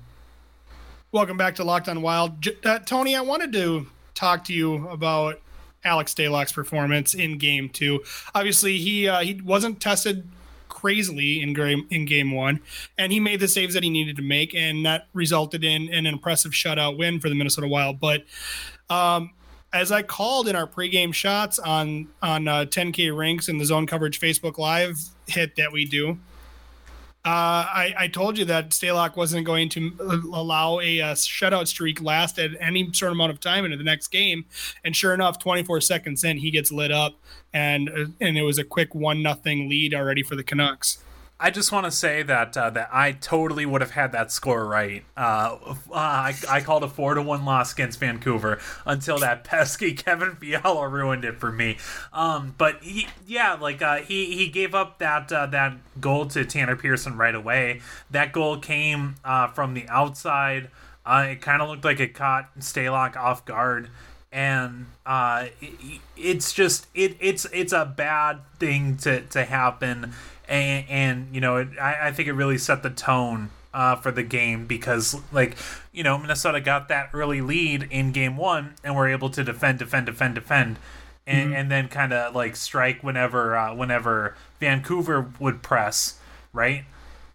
Welcome 1.12 1.38
back 1.38 1.56
to 1.56 1.64
Locked 1.64 1.90
on 1.90 2.04
Wild. 2.04 2.48
Uh, 2.64 2.78
Tony, 2.78 3.16
I 3.16 3.22
wanted 3.22 3.52
to 3.54 3.88
talk 4.14 4.44
to 4.44 4.54
you 4.54 4.88
about 4.90 5.42
Alex 5.84 6.14
Stalock's 6.14 6.52
performance 6.52 7.16
in 7.16 7.40
Game 7.40 7.68
Two. 7.68 8.04
Obviously, 8.36 8.78
he 8.78 9.08
uh, 9.08 9.22
he 9.22 9.42
wasn't 9.42 9.82
tested 9.82 10.28
crazily 10.68 11.42
in 11.42 11.54
game 11.56 11.88
in 11.90 12.06
Game 12.06 12.30
One, 12.30 12.60
and 12.96 13.12
he 13.12 13.20
made 13.20 13.40
the 13.40 13.48
saves 13.48 13.74
that 13.74 13.82
he 13.82 13.90
needed 13.90 14.18
to 14.18 14.22
make, 14.22 14.54
and 14.54 14.86
that 14.86 15.08
resulted 15.14 15.64
in, 15.64 15.90
in 15.90 16.06
an 16.06 16.14
impressive 16.14 16.52
shutout 16.52 16.96
win 16.96 17.20
for 17.20 17.28
the 17.28 17.34
Minnesota 17.34 17.68
Wild. 17.68 18.00
But 18.00 18.26
um, 18.92 19.32
as 19.74 19.92
I 19.92 20.04
called 20.04 20.48
in 20.48 20.56
our 20.56 20.68
pregame 20.68 21.12
shots 21.12 21.58
on 21.58 22.10
on 22.22 22.48
uh, 22.48 22.66
10K 22.66 23.18
Rinks 23.18 23.50
and 23.50 23.60
the 23.60 23.66
Zone 23.66 23.88
Coverage 23.88 24.20
Facebook 24.20 24.60
Live 24.60 25.00
hit 25.26 25.56
that 25.56 25.72
we 25.72 25.86
do, 25.86 26.20
uh, 27.30 27.66
I, 27.72 27.94
I 27.98 28.08
told 28.08 28.38
you 28.40 28.46
that 28.46 28.72
Stalock 28.72 29.16
wasn't 29.16 29.46
going 29.46 29.70
to 29.70 29.92
allow 30.34 30.80
a, 30.80 31.02
uh 31.02 31.14
shutout 31.14 31.68
streak 31.68 32.02
last 32.02 32.40
at 32.40 32.52
any 32.60 32.92
certain 32.94 33.14
amount 33.14 33.32
of 33.32 33.40
time 33.40 33.66
into 33.66 33.78
the 33.78 33.84
next 33.84 34.08
game, 34.08 34.46
and 34.84 34.96
sure 34.96 35.14
enough, 35.14 35.38
24 35.38 35.82
seconds 35.82 36.24
in, 36.24 36.38
he 36.38 36.50
gets 36.50 36.72
lit 36.72 36.92
up, 36.92 37.20
and 37.54 37.90
uh, 37.90 38.06
and 38.20 38.38
it 38.38 38.44
was 38.44 38.58
a 38.58 38.64
quick 38.64 38.96
one 38.96 39.22
nothing 39.22 39.70
lead 39.70 39.94
already 39.94 40.24
for 40.24 40.36
the 40.36 40.44
Canucks. 40.44 41.04
I 41.42 41.52
just 41.52 41.72
want 41.72 41.86
to 41.86 41.92
say 41.92 42.22
that 42.24 42.58
uh, 42.58 42.70
that 42.72 42.90
I 42.92 43.14
totally 43.14 43.66
would 43.66 43.80
have 43.80 43.92
had 43.92 44.12
that 44.12 44.30
score 44.32 44.66
right. 44.66 45.06
Uh, 45.16 45.58
uh, 45.66 45.74
I, 45.94 46.34
I 46.50 46.60
called 46.62 46.84
a 46.84 46.90
four 46.90 47.14
to 47.14 47.22
one 47.22 47.46
loss 47.46 47.72
against 47.72 48.00
Vancouver 48.00 48.60
until 48.86 49.20
that 49.20 49.44
pesky 49.46 49.94
Kevin 49.94 50.36
Fiala 50.36 50.88
ruined 50.90 51.24
it 51.24 51.38
for 51.40 51.52
me. 51.52 51.78
Um, 52.12 52.56
but 52.58 52.84
he, 52.84 53.08
yeah, 53.26 53.54
like 53.54 53.82
uh, 53.82 53.98
he 53.98 54.36
he 54.36 54.48
gave 54.50 54.76
up 54.76 55.00
that 55.00 55.32
uh, 55.32 55.46
that 55.48 55.78
goal 56.02 56.26
to 56.28 56.44
Tanner 56.44 56.76
Pearson 56.76 57.16
right 57.18 57.36
away. 57.36 57.82
That 58.12 58.34
goal 58.34 58.58
came 58.58 59.16
uh, 59.24 59.48
from 59.48 59.74
the 59.74 59.88
outside. 59.88 60.70
It 61.08 61.42
kind 61.42 61.62
of 61.62 61.70
looked 61.70 61.86
like 61.86 62.00
it 62.00 62.14
caught 62.14 62.60
Stalock 62.60 63.16
off 63.16 63.46
guard. 63.46 63.90
and 64.32 64.86
uh, 65.06 65.48
it, 65.62 66.02
it's 66.16 66.54
just 66.54 66.88
it 66.94 67.18
it's 67.20 67.46
it's 67.52 67.74
a 67.74 67.86
bad 67.86 68.40
thing 68.60 68.98
to 68.98 69.22
to 69.22 69.44
happen, 69.46 70.14
and, 70.50 70.86
and 70.90 71.36
you 71.36 71.40
know 71.40 71.58
it, 71.58 71.70
I, 71.80 72.08
I 72.08 72.12
think 72.12 72.28
it 72.28 72.34
really 72.34 72.58
set 72.58 72.84
the 72.84 72.90
tone 72.90 73.52
uh, 73.74 73.96
for 73.96 74.12
the 74.12 74.24
game 74.24 74.66
because 74.66 75.16
like 75.32 75.56
you 75.92 76.04
know 76.04 76.18
Minnesota 76.18 76.60
got 76.60 76.88
that 76.90 77.10
early 77.14 77.42
lead 77.42 77.88
in 77.92 78.12
game 78.12 78.36
one 78.36 78.76
and 78.84 78.96
were 78.96 79.08
able 79.08 79.30
to 79.30 79.44
defend, 79.44 79.80
defend, 79.80 80.08
defend, 80.08 80.36
defend, 80.36 80.80
and, 81.28 81.48
mm-hmm. 81.48 81.56
and 81.56 81.72
then 81.72 81.88
kind 81.88 82.12
of 82.12 82.36
like 82.36 82.56
strike 82.56 83.04
whenever 83.04 83.56
uh, 83.56 83.74
whenever 83.74 84.36
Vancouver 84.60 85.32
would 85.40 85.62
press 85.62 86.20
right, 86.52 86.86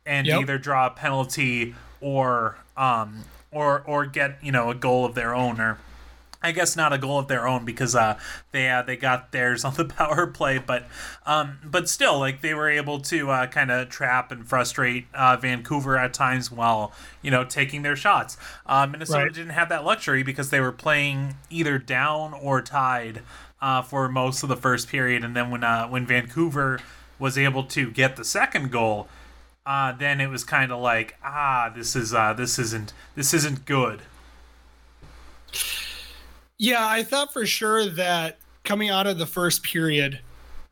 and 0.05 0.27
yep. 0.27 0.41
either 0.41 0.59
draw 0.59 0.87
a 0.89 0.91
penalty 0.91 1.75
or 2.01 2.59
um 2.77 3.25
or 3.53 3.83
or 3.87 4.05
get 4.05 4.39
you 4.43 4.51
know 4.51 4.71
a 4.71 4.75
goal 4.75 5.05
of 5.05 5.15
their 5.15 5.35
own 5.35 5.61
or 5.61 5.79
I 6.45 6.53
guess 6.53 6.77
not 6.77 6.93
a 6.93 6.99
goal 6.99 7.19
of 7.19 7.27
their 7.27 7.49
own 7.49 7.65
because 7.65 7.95
uh, 7.95 8.19
they 8.53 8.69
uh, 8.69 8.83
they 8.83 8.99
got 8.99 9.33
theirs 9.33 9.65
on 9.65 9.75
the 9.75 9.85
power 9.87 10.27
play, 10.27 10.59
but 10.59 10.85
um, 11.25 11.59
but 11.65 11.89
still, 11.89 12.19
like 12.19 12.43
they 12.43 12.53
were 12.53 12.69
able 12.69 13.01
to 13.01 13.31
uh, 13.31 13.47
kind 13.47 13.71
of 13.71 13.89
trap 13.89 14.31
and 14.31 14.47
frustrate 14.47 15.07
uh, 15.15 15.39
Vancouver 15.39 15.97
at 15.97 16.13
times 16.13 16.53
while 16.53 16.93
you 17.23 17.31
know 17.31 17.45
taking 17.45 17.81
their 17.81 17.97
shots. 17.97 18.37
Uh, 18.67 18.87
Minnesota 18.87 19.25
right. 19.25 19.33
didn't 19.33 19.53
have 19.53 19.71
that 19.71 19.87
luxury 19.87 20.23
because 20.23 20.51
they 20.51 20.61
were 20.61 20.71
playing 20.71 21.35
either 21.49 21.79
down 21.79 22.35
or 22.35 22.61
tied 22.61 23.23
uh, 23.63 23.81
for 23.81 24.07
most 24.11 24.43
of 24.43 24.51
the 24.51 24.57
first 24.57 24.87
period, 24.89 25.25
and 25.25 25.35
then 25.35 25.51
when 25.51 25.63
when 25.91 26.05
Vancouver 26.05 26.79
was 27.19 27.39
able 27.39 27.65
to 27.65 27.91
get 27.91 28.17
the 28.17 28.25
second 28.25 28.71
goal, 28.71 29.09
then 29.65 30.21
it 30.21 30.27
was 30.27 30.45
kind 30.45 30.71
of 30.71 30.79
like 30.79 31.17
ah 31.25 31.73
this 31.75 31.97
is 31.97 32.11
this 32.37 32.59
isn't 32.59 32.93
this 33.15 33.33
isn't 33.33 33.65
good. 33.65 34.03
Yeah, 36.59 36.87
I 36.87 37.03
thought 37.03 37.33
for 37.33 37.47
sure 37.47 37.87
that 37.87 38.39
coming 38.65 38.91
out 38.91 39.07
of 39.07 39.19
the 39.19 39.27
first 39.27 39.63
period, 39.63 40.21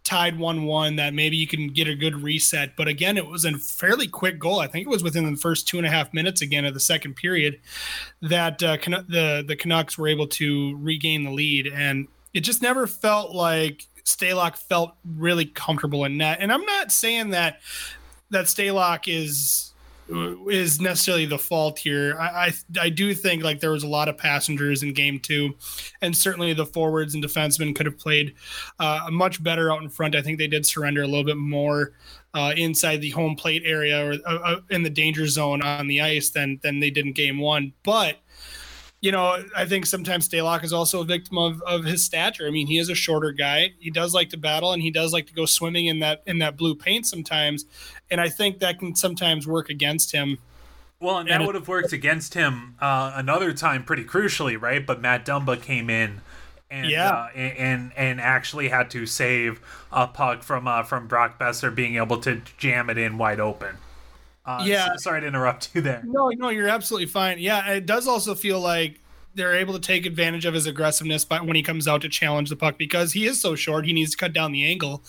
tied 0.04 0.38
1 0.38 0.64
1, 0.64 0.96
that 0.96 1.14
maybe 1.14 1.36
you 1.36 1.46
can 1.46 1.68
get 1.68 1.88
a 1.88 1.94
good 1.94 2.22
reset. 2.22 2.76
But 2.76 2.88
again, 2.88 3.16
it 3.16 3.26
was 3.26 3.44
a 3.44 3.56
fairly 3.58 4.08
quick 4.08 4.38
goal. 4.38 4.60
I 4.60 4.66
think 4.66 4.86
it 4.86 4.90
was 4.90 5.02
within 5.02 5.30
the 5.30 5.36
first 5.36 5.68
two 5.68 5.78
and 5.78 5.86
a 5.86 5.90
half 5.90 6.12
minutes 6.12 6.42
again 6.42 6.64
of 6.64 6.74
the 6.74 6.80
second 6.80 7.14
period 7.14 7.60
that 8.20 8.62
uh, 8.62 8.76
the, 9.08 9.44
the 9.46 9.56
Canucks 9.56 9.96
were 9.98 10.08
able 10.08 10.26
to 10.28 10.76
regain 10.78 11.24
the 11.24 11.30
lead. 11.30 11.66
And 11.66 12.08
it 12.34 12.40
just 12.40 12.62
never 12.62 12.86
felt 12.86 13.34
like 13.34 13.86
Stalock 14.04 14.56
felt 14.56 14.94
really 15.04 15.46
comfortable 15.46 16.04
in 16.04 16.16
net. 16.16 16.38
And 16.40 16.52
I'm 16.52 16.64
not 16.64 16.90
saying 16.90 17.30
that 17.30 17.60
that 18.30 18.46
Stalock 18.46 19.04
is 19.06 19.71
is 20.48 20.80
necessarily 20.80 21.26
the 21.26 21.38
fault 21.38 21.78
here. 21.78 22.16
I, 22.18 22.26
I, 22.26 22.52
I 22.80 22.88
do 22.88 23.14
think 23.14 23.42
like 23.42 23.60
there 23.60 23.70
was 23.70 23.82
a 23.82 23.88
lot 23.88 24.08
of 24.08 24.18
passengers 24.18 24.82
in 24.82 24.92
game 24.92 25.18
two, 25.18 25.54
and 26.00 26.16
certainly 26.16 26.52
the 26.52 26.66
forwards 26.66 27.14
and 27.14 27.24
defensemen 27.24 27.74
could 27.74 27.86
have 27.86 27.98
played 27.98 28.34
uh, 28.78 29.08
much 29.10 29.42
better 29.42 29.72
out 29.72 29.82
in 29.82 29.88
front. 29.88 30.14
I 30.14 30.22
think 30.22 30.38
they 30.38 30.46
did 30.46 30.66
surrender 30.66 31.02
a 31.02 31.06
little 31.06 31.24
bit 31.24 31.36
more 31.36 31.92
uh, 32.34 32.52
inside 32.56 33.00
the 33.00 33.10
home 33.10 33.36
plate 33.36 33.62
area 33.64 34.06
or 34.06 34.14
uh, 34.26 34.38
uh 34.44 34.60
in 34.70 34.82
the 34.82 34.90
danger 34.90 35.26
zone 35.26 35.62
on 35.62 35.86
the 35.86 36.00
ice 36.00 36.30
than 36.30 36.58
than 36.62 36.80
they 36.80 36.90
did 36.90 37.06
in 37.06 37.12
game 37.12 37.38
one. 37.38 37.72
But 37.82 38.18
you 39.02 39.10
know, 39.10 39.44
I 39.54 39.66
think 39.66 39.84
sometimes 39.84 40.28
Stalock 40.28 40.62
is 40.62 40.72
also 40.72 41.00
a 41.00 41.04
victim 41.04 41.36
of, 41.36 41.60
of 41.62 41.84
his 41.84 42.04
stature. 42.04 42.46
I 42.46 42.50
mean, 42.50 42.68
he 42.68 42.78
is 42.78 42.88
a 42.88 42.94
shorter 42.94 43.32
guy. 43.32 43.74
He 43.80 43.90
does 43.90 44.14
like 44.14 44.30
to 44.30 44.36
battle 44.36 44.72
and 44.72 44.80
he 44.80 44.92
does 44.92 45.12
like 45.12 45.26
to 45.26 45.34
go 45.34 45.44
swimming 45.44 45.86
in 45.86 45.98
that 45.98 46.22
in 46.24 46.38
that 46.38 46.56
blue 46.56 46.76
paint 46.76 47.04
sometimes. 47.06 47.66
And 48.12 48.20
I 48.20 48.28
think 48.28 48.60
that 48.60 48.78
can 48.78 48.94
sometimes 48.94 49.46
work 49.46 49.68
against 49.68 50.12
him. 50.12 50.38
Well, 51.00 51.18
and, 51.18 51.28
and 51.28 51.40
that 51.40 51.46
would 51.46 51.56
have 51.56 51.66
worked 51.66 51.92
against 51.92 52.34
him 52.34 52.76
uh, 52.80 53.12
another 53.16 53.52
time 53.52 53.82
pretty 53.82 54.04
crucially, 54.04 54.60
right? 54.60 54.86
But 54.86 55.00
Matt 55.00 55.26
Dumba 55.26 55.60
came 55.60 55.90
in 55.90 56.20
and 56.70 56.88
yeah. 56.88 57.10
Uh, 57.10 57.28
and 57.36 57.92
and 57.96 58.20
actually 58.20 58.68
had 58.68 58.88
to 58.90 59.04
save 59.04 59.60
a 59.90 60.06
puck 60.06 60.44
from 60.44 60.68
uh, 60.68 60.84
from 60.84 61.08
Brock 61.08 61.40
Boeser 61.40 61.74
being 61.74 61.96
able 61.96 62.18
to 62.18 62.40
jam 62.56 62.88
it 62.88 62.98
in 62.98 63.18
wide 63.18 63.40
open. 63.40 63.78
Uh, 64.44 64.64
yeah. 64.66 64.88
So, 64.88 64.96
sorry 64.96 65.20
to 65.20 65.26
interrupt 65.26 65.70
you 65.74 65.80
there. 65.80 66.02
No, 66.04 66.28
no, 66.30 66.48
you're 66.48 66.68
absolutely 66.68 67.06
fine. 67.06 67.38
Yeah, 67.38 67.72
it 67.72 67.86
does 67.86 68.08
also 68.08 68.34
feel 68.34 68.60
like 68.60 69.00
they're 69.34 69.54
able 69.54 69.74
to 69.74 69.80
take 69.80 70.04
advantage 70.04 70.44
of 70.44 70.54
his 70.54 70.66
aggressiveness 70.66 71.24
by 71.24 71.40
when 71.40 71.56
he 71.56 71.62
comes 71.62 71.88
out 71.88 72.02
to 72.02 72.08
challenge 72.08 72.50
the 72.50 72.56
puck 72.56 72.76
because 72.76 73.12
he 73.12 73.26
is 73.26 73.40
so 73.40 73.54
short. 73.54 73.86
He 73.86 73.92
needs 73.92 74.10
to 74.12 74.16
cut 74.16 74.32
down 74.32 74.52
the 74.52 74.64
angle, 74.64 75.02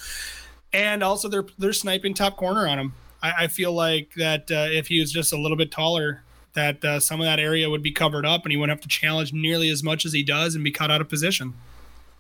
and 0.71 1.03
also 1.03 1.27
they're 1.27 1.45
they're 1.57 1.73
sniping 1.73 2.13
top 2.13 2.37
corner 2.37 2.67
on 2.67 2.79
him. 2.79 2.93
I, 3.21 3.33
I 3.39 3.47
feel 3.47 3.73
like 3.73 4.13
that 4.15 4.51
uh, 4.51 4.67
if 4.69 4.87
he 4.87 4.99
was 4.99 5.11
just 5.11 5.33
a 5.33 5.37
little 5.37 5.57
bit 5.57 5.71
taller, 5.71 6.23
that 6.53 6.83
uh, 6.85 6.99
some 6.99 7.19
of 7.19 7.25
that 7.25 7.39
area 7.39 7.69
would 7.69 7.83
be 7.83 7.91
covered 7.91 8.25
up, 8.25 8.43
and 8.43 8.51
he 8.51 8.57
wouldn't 8.57 8.77
have 8.77 8.83
to 8.83 8.87
challenge 8.87 9.33
nearly 9.33 9.69
as 9.69 9.83
much 9.83 10.05
as 10.05 10.13
he 10.13 10.23
does 10.23 10.55
and 10.55 10.63
be 10.63 10.71
caught 10.71 10.91
out 10.91 11.01
of 11.01 11.09
position. 11.09 11.53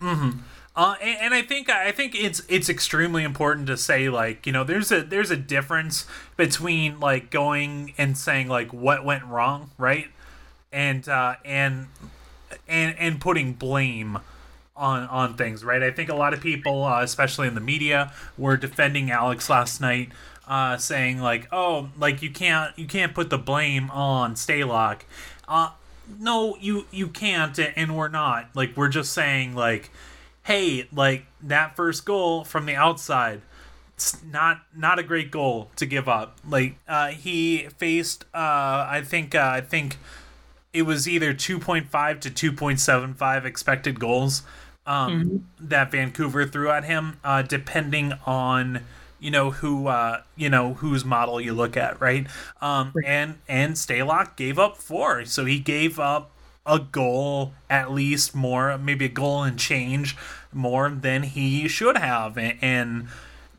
Mm-hmm. 0.01 0.39
Uh, 0.75 0.95
and, 1.01 1.17
and, 1.21 1.33
I 1.35 1.43
think 1.43 1.69
I 1.69 1.91
think 1.91 2.15
it's 2.15 2.41
it's 2.49 2.67
extremely 2.67 3.23
important 3.23 3.67
to 3.67 3.77
say 3.77 4.09
like 4.09 4.47
you 4.47 4.51
know 4.51 4.63
there's 4.63 4.91
a 4.91 5.03
there's 5.03 5.29
a 5.29 5.37
difference 5.37 6.07
between 6.35 6.99
like 6.99 7.29
going 7.29 7.93
and 7.99 8.17
saying 8.17 8.47
like 8.47 8.73
what 8.73 9.05
went 9.05 9.23
wrong 9.25 9.69
right? 9.77 10.07
And 10.71 11.07
uh, 11.07 11.35
and 11.45 11.89
and 12.67 12.97
and 12.97 13.21
putting 13.21 13.53
blame 13.53 14.17
on 14.75 15.03
on 15.09 15.35
things 15.35 15.63
right? 15.63 15.83
I 15.83 15.91
think 15.91 16.09
a 16.09 16.15
lot 16.15 16.33
of 16.33 16.41
people 16.41 16.83
uh, 16.83 17.03
especially 17.03 17.47
in 17.47 17.53
the 17.53 17.61
media 17.61 18.11
were 18.35 18.57
defending 18.57 19.11
Alex 19.11 19.51
last 19.51 19.79
night 19.79 20.09
uh, 20.47 20.77
saying 20.77 21.19
like 21.19 21.47
oh 21.51 21.89
like 21.99 22.23
you 22.23 22.31
can't 22.31 22.77
you 22.79 22.87
can't 22.87 23.13
put 23.13 23.29
the 23.29 23.37
blame 23.37 23.91
on 23.91 24.33
Stalock. 24.33 25.01
Uh 25.47 25.69
no 26.19 26.57
you 26.59 26.87
you 26.89 27.09
can't 27.09 27.59
and 27.59 27.95
we're 27.95 28.07
not. 28.07 28.49
Like 28.55 28.75
we're 28.75 28.89
just 28.89 29.13
saying 29.13 29.53
like 29.53 29.91
hey, 30.43 30.87
like 30.93 31.25
that 31.41 31.75
first 31.75 32.05
goal 32.05 32.43
from 32.43 32.65
the 32.65 32.75
outside, 32.75 33.41
it's 33.95 34.23
not 34.23 34.61
not 34.75 34.99
a 34.99 35.03
great 35.03 35.31
goal 35.31 35.69
to 35.77 35.85
give 35.85 36.07
up. 36.07 36.37
Like 36.47 36.75
uh, 36.87 37.07
he 37.09 37.67
faced, 37.77 38.25
uh, 38.33 38.87
I 38.89 39.01
think, 39.05 39.35
uh, 39.35 39.51
I 39.53 39.61
think 39.61 39.97
it 40.73 40.83
was 40.83 41.07
either 41.07 41.33
two 41.33 41.59
point 41.59 41.89
five 41.89 42.19
to 42.21 42.29
two 42.29 42.51
point 42.51 42.79
seven 42.79 43.13
five 43.13 43.45
expected 43.45 43.99
goals 43.99 44.43
um, 44.85 45.11
mm-hmm. 45.11 45.67
that 45.67 45.91
Vancouver 45.91 46.45
threw 46.45 46.69
at 46.69 46.83
him, 46.83 47.19
uh, 47.23 47.41
depending 47.41 48.13
on 48.25 48.81
you 49.19 49.31
know 49.31 49.51
who 49.51 49.87
uh 49.87 50.21
you 50.35 50.49
know 50.49 50.73
whose 50.73 51.05
model 51.05 51.39
you 51.39 51.53
look 51.53 51.77
at 51.77 52.01
right 52.01 52.27
um 52.61 52.93
and 53.05 53.39
and 53.47 53.75
Stalock 53.75 54.35
gave 54.35 54.59
up 54.59 54.75
four 54.75 55.23
so 55.23 55.45
he 55.45 55.59
gave 55.59 55.97
up 55.97 56.32
a 56.65 56.79
goal 56.79 57.53
at 57.69 57.91
least 57.91 58.33
more, 58.33 58.77
maybe 58.77 59.05
a 59.05 59.09
goal 59.09 59.43
and 59.43 59.59
change 59.59 60.15
more 60.51 60.89
than 60.89 61.23
he 61.23 61.67
should 61.67 61.97
have. 61.97 62.37
And 62.37 63.07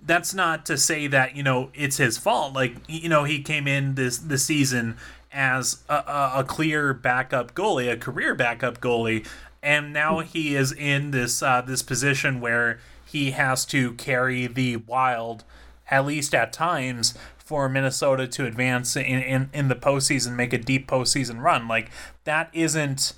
that's 0.05 0.35
not 0.35 0.65
to 0.67 0.79
say 0.79 1.07
that, 1.09 1.37
you 1.37 1.43
know, 1.43 1.71
it's 1.75 1.99
his 1.99 2.19
fault. 2.19 2.55
Like, 2.55 2.77
you 2.89 3.09
know, 3.09 3.25
he 3.25 3.43
came 3.43 3.67
in 3.67 3.95
this 3.95 4.19
this 4.19 4.45
season 4.45 4.97
as 5.33 5.83
a, 5.89 5.95
a, 5.95 6.33
a 6.37 6.45
clear 6.45 6.95
backup 6.95 7.55
goalie, 7.55 7.91
a 7.91 7.97
career 7.97 8.35
backup 8.35 8.81
goalie, 8.81 9.27
and 9.63 9.93
now 9.93 10.21
he 10.21 10.55
is 10.55 10.73
in 10.73 11.11
this 11.11 11.43
uh, 11.43 11.61
this 11.61 11.83
position 11.83 12.41
where 12.41 12.79
he 13.05 13.33
has 13.33 13.65
to 13.67 13.93
carry 13.95 14.47
the 14.47 14.77
wild 14.77 15.45
at 15.91 16.07
least 16.07 16.35
at 16.35 16.53
times 16.53 17.15
for 17.45 17.69
Minnesota 17.69 18.27
to 18.27 18.47
advance 18.47 18.97
in, 18.97 19.05
in, 19.05 19.51
in 19.53 19.69
the 19.69 19.75
postseason, 19.75 20.35
make 20.35 20.53
a 20.53 20.59
deep 20.59 20.89
postseason 20.89 21.41
run. 21.41 21.69
Like, 21.69 21.91
that 22.25 22.49
isn't 22.53 23.13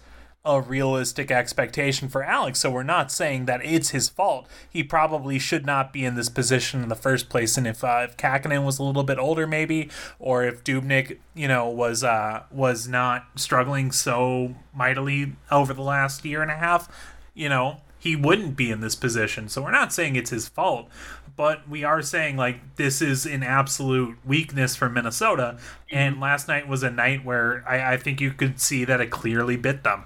a 0.46 0.60
realistic 0.60 1.30
expectation 1.30 2.08
for 2.08 2.22
Alex. 2.22 2.60
So 2.60 2.70
we're 2.70 2.84
not 2.84 3.10
saying 3.10 3.46
that 3.46 3.64
it's 3.64 3.90
his 3.90 4.08
fault. 4.08 4.46
He 4.70 4.84
probably 4.84 5.40
should 5.40 5.66
not 5.66 5.92
be 5.92 6.04
in 6.04 6.14
this 6.14 6.28
position 6.28 6.82
in 6.82 6.88
the 6.88 6.94
first 6.94 7.28
place. 7.28 7.58
And 7.58 7.66
if 7.66 7.82
uh, 7.82 8.06
if 8.08 8.16
Kahkonen 8.16 8.64
was 8.64 8.78
a 8.78 8.84
little 8.84 9.02
bit 9.02 9.18
older, 9.18 9.46
maybe, 9.46 9.90
or 10.20 10.44
if 10.44 10.62
Dubnyk, 10.62 11.18
you 11.34 11.48
know, 11.48 11.68
was 11.68 12.04
uh, 12.04 12.44
was 12.52 12.86
not 12.86 13.26
struggling 13.34 13.90
so 13.90 14.54
mightily 14.72 15.32
over 15.50 15.74
the 15.74 15.82
last 15.82 16.24
year 16.24 16.42
and 16.42 16.50
a 16.50 16.56
half, 16.56 16.88
you 17.34 17.48
know, 17.48 17.80
he 17.98 18.14
wouldn't 18.14 18.56
be 18.56 18.70
in 18.70 18.80
this 18.80 18.94
position. 18.94 19.48
So 19.48 19.62
we're 19.62 19.72
not 19.72 19.92
saying 19.92 20.14
it's 20.14 20.30
his 20.30 20.46
fault 20.46 20.88
but 21.36 21.68
we 21.68 21.84
are 21.84 22.02
saying 22.02 22.36
like 22.36 22.76
this 22.76 23.02
is 23.02 23.26
an 23.26 23.42
absolute 23.42 24.16
weakness 24.24 24.74
for 24.74 24.88
Minnesota. 24.88 25.58
And 25.90 26.14
mm-hmm. 26.14 26.22
last 26.22 26.48
night 26.48 26.66
was 26.66 26.82
a 26.82 26.90
night 26.90 27.24
where 27.24 27.62
I, 27.68 27.94
I 27.94 27.96
think 27.96 28.20
you 28.20 28.32
could 28.32 28.60
see 28.60 28.84
that 28.84 29.00
it 29.00 29.10
clearly 29.10 29.56
bit 29.56 29.84
them. 29.84 30.04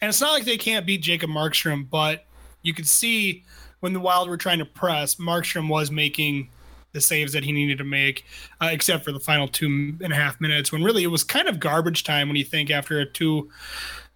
And 0.00 0.08
it's 0.08 0.20
not 0.20 0.32
like 0.32 0.44
they 0.44 0.56
can't 0.56 0.86
beat 0.86 1.02
Jacob 1.02 1.28
Markstrom, 1.30 1.88
but 1.88 2.24
you 2.62 2.72
could 2.72 2.88
see 2.88 3.44
when 3.80 3.92
the 3.92 4.00
Wild 4.00 4.28
were 4.28 4.38
trying 4.38 4.58
to 4.58 4.64
press, 4.64 5.16
Markstrom 5.16 5.68
was 5.68 5.90
making 5.90 6.48
the 6.92 7.00
saves 7.00 7.32
that 7.34 7.44
he 7.44 7.52
needed 7.52 7.78
to 7.78 7.84
make, 7.84 8.24
uh, 8.60 8.68
except 8.72 9.04
for 9.04 9.12
the 9.12 9.20
final 9.20 9.46
two 9.46 9.96
and 10.02 10.12
a 10.12 10.16
half 10.16 10.40
minutes 10.40 10.72
when 10.72 10.82
really 10.82 11.04
it 11.04 11.08
was 11.08 11.22
kind 11.22 11.48
of 11.48 11.60
garbage 11.60 12.02
time 12.02 12.28
when 12.28 12.36
you 12.36 12.44
think 12.44 12.70
after 12.70 12.98
a 12.98 13.06
two, 13.06 13.48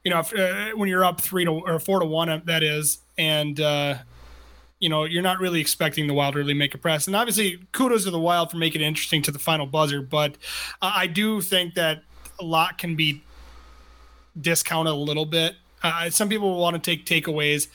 you 0.02 0.10
know, 0.10 0.18
uh, 0.18 0.70
when 0.76 0.88
you're 0.88 1.04
up 1.04 1.20
three 1.20 1.44
to 1.44 1.50
or 1.50 1.78
four 1.78 2.00
to 2.00 2.06
one, 2.06 2.42
that 2.46 2.62
is, 2.62 2.98
and 3.16 3.60
uh, 3.60 3.96
you 4.78 4.88
know, 4.88 5.04
you're 5.04 5.22
not 5.22 5.40
really 5.40 5.60
expecting 5.60 6.06
the 6.06 6.14
Wild 6.14 6.34
to 6.34 6.38
really 6.38 6.54
make 6.54 6.74
a 6.74 6.78
press. 6.78 7.06
And 7.06 7.16
obviously, 7.16 7.58
kudos 7.72 8.04
to 8.04 8.10
the 8.10 8.18
Wild 8.18 8.50
for 8.50 8.58
making 8.58 8.82
it 8.82 8.86
interesting 8.86 9.22
to 9.22 9.32
the 9.32 9.38
final 9.38 9.66
buzzer. 9.66 10.02
But 10.02 10.36
uh, 10.82 10.92
I 10.94 11.06
do 11.06 11.40
think 11.40 11.74
that 11.74 12.02
a 12.40 12.44
lot 12.44 12.78
can 12.78 12.96
be 12.96 13.22
discounted 14.40 14.92
a 14.92 14.96
little 14.96 15.26
bit 15.26 15.54
Uh, 15.84 16.08
some 16.08 16.30
people 16.30 16.58
want 16.58 16.74
to 16.74 16.80
take 16.80 17.04
takeaways 17.04 17.68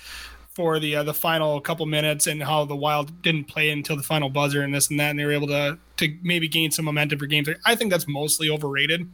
for 0.55 0.79
the 0.79 0.95
uh, 0.95 1.03
the 1.03 1.13
final 1.13 1.61
couple 1.61 1.85
minutes 1.85 2.27
and 2.27 2.41
how 2.41 2.65
the 2.65 2.75
Wild 2.75 3.21
didn't 3.21 3.45
play 3.45 3.69
until 3.69 3.95
the 3.95 4.03
final 4.03 4.29
buzzer 4.29 4.63
and 4.63 4.73
this 4.73 4.89
and 4.89 4.99
that, 4.99 5.11
and 5.11 5.19
they 5.19 5.25
were 5.25 5.31
able 5.31 5.47
to 5.47 5.77
to 5.97 6.17
maybe 6.23 6.47
gain 6.47 6.71
some 6.71 6.85
momentum 6.85 7.19
for 7.19 7.27
games. 7.27 7.47
I 7.65 7.75
think 7.75 7.91
that's 7.91 8.07
mostly 8.07 8.49
overrated, 8.49 9.07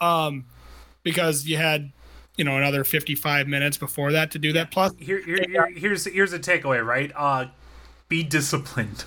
um, 0.00 0.44
because 1.02 1.46
you 1.46 1.56
had 1.56 1.90
you 2.38 2.44
know 2.44 2.56
another 2.56 2.84
55 2.84 3.48
minutes 3.48 3.76
before 3.76 4.12
that 4.12 4.30
to 4.30 4.38
do 4.38 4.52
that. 4.54 4.70
Plus, 4.70 4.92
here, 4.98 5.20
here, 5.20 5.44
here 5.46 5.68
here's 5.74 6.06
here's 6.06 6.32
a 6.32 6.38
takeaway, 6.38 6.82
right? 6.82 7.12
Uh, 7.14 7.46
be 8.08 8.22
disciplined. 8.22 9.04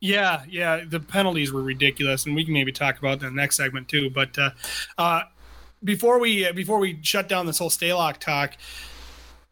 Yeah, 0.00 0.44
yeah, 0.48 0.84
the 0.88 1.00
penalties 1.00 1.52
were 1.52 1.62
ridiculous, 1.62 2.26
and 2.26 2.36
we 2.36 2.44
can 2.44 2.54
maybe 2.54 2.70
talk 2.70 2.98
about 2.98 3.18
that 3.20 3.32
next 3.32 3.56
segment 3.56 3.88
too. 3.88 4.10
But 4.10 4.38
uh, 4.38 4.50
uh, 4.96 5.22
before 5.82 6.20
we 6.20 6.52
before 6.52 6.78
we 6.78 7.00
shut 7.02 7.28
down 7.28 7.46
this 7.46 7.58
whole 7.58 7.70
Stalock 7.70 8.18
talk, 8.18 8.52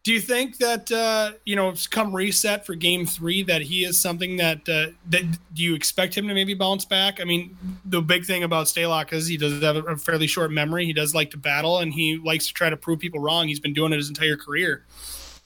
do 0.07 0.13
you 0.13 0.21
think 0.21 0.55
that 0.59 0.89
uh, 0.89 1.33
you 1.43 1.57
know, 1.57 1.73
come 1.89 2.15
reset 2.15 2.65
for 2.65 2.75
Game 2.75 3.05
Three, 3.05 3.43
that 3.43 3.61
he 3.61 3.83
is 3.83 3.99
something 3.99 4.37
that 4.37 4.59
uh, 4.69 4.93
that 5.09 5.23
do 5.53 5.61
you 5.61 5.75
expect 5.75 6.15
him 6.15 6.29
to 6.29 6.33
maybe 6.33 6.53
bounce 6.53 6.85
back? 6.85 7.19
I 7.19 7.25
mean, 7.25 7.57
the 7.83 8.01
big 8.01 8.23
thing 8.23 8.43
about 8.45 8.67
Stalock 8.67 9.11
is 9.11 9.27
he 9.27 9.35
does 9.35 9.61
have 9.61 9.75
a 9.75 9.97
fairly 9.97 10.25
short 10.25 10.49
memory. 10.49 10.85
He 10.85 10.93
does 10.93 11.13
like 11.13 11.31
to 11.31 11.37
battle, 11.37 11.79
and 11.79 11.93
he 11.93 12.17
likes 12.23 12.47
to 12.47 12.53
try 12.53 12.69
to 12.69 12.77
prove 12.77 12.99
people 12.99 13.19
wrong. 13.19 13.49
He's 13.49 13.59
been 13.59 13.73
doing 13.73 13.91
it 13.91 13.97
his 13.97 14.07
entire 14.07 14.37
career. 14.37 14.85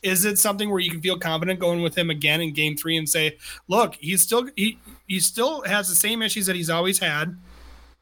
Is 0.04 0.26
it 0.26 0.38
something 0.38 0.70
where 0.70 0.80
you 0.80 0.92
can 0.92 1.02
feel 1.02 1.18
confident 1.18 1.60
going 1.60 1.82
with 1.82 1.98
him 1.98 2.12
again 2.12 2.40
in 2.40 2.54
Game 2.54 2.78
Three 2.78 2.98
and 2.98 3.10
say, 3.10 3.40
"Look, 3.68 3.96
he's 3.96 4.22
still 4.22 4.48
he 4.56 4.78
he 5.08 5.20
still 5.22 5.64
has 5.64 5.90
the 5.90 5.96
same 5.96 6.22
issues 6.22 6.46
that 6.46 6.56
he's 6.56 6.70
always 6.70 7.00
had, 7.00 7.36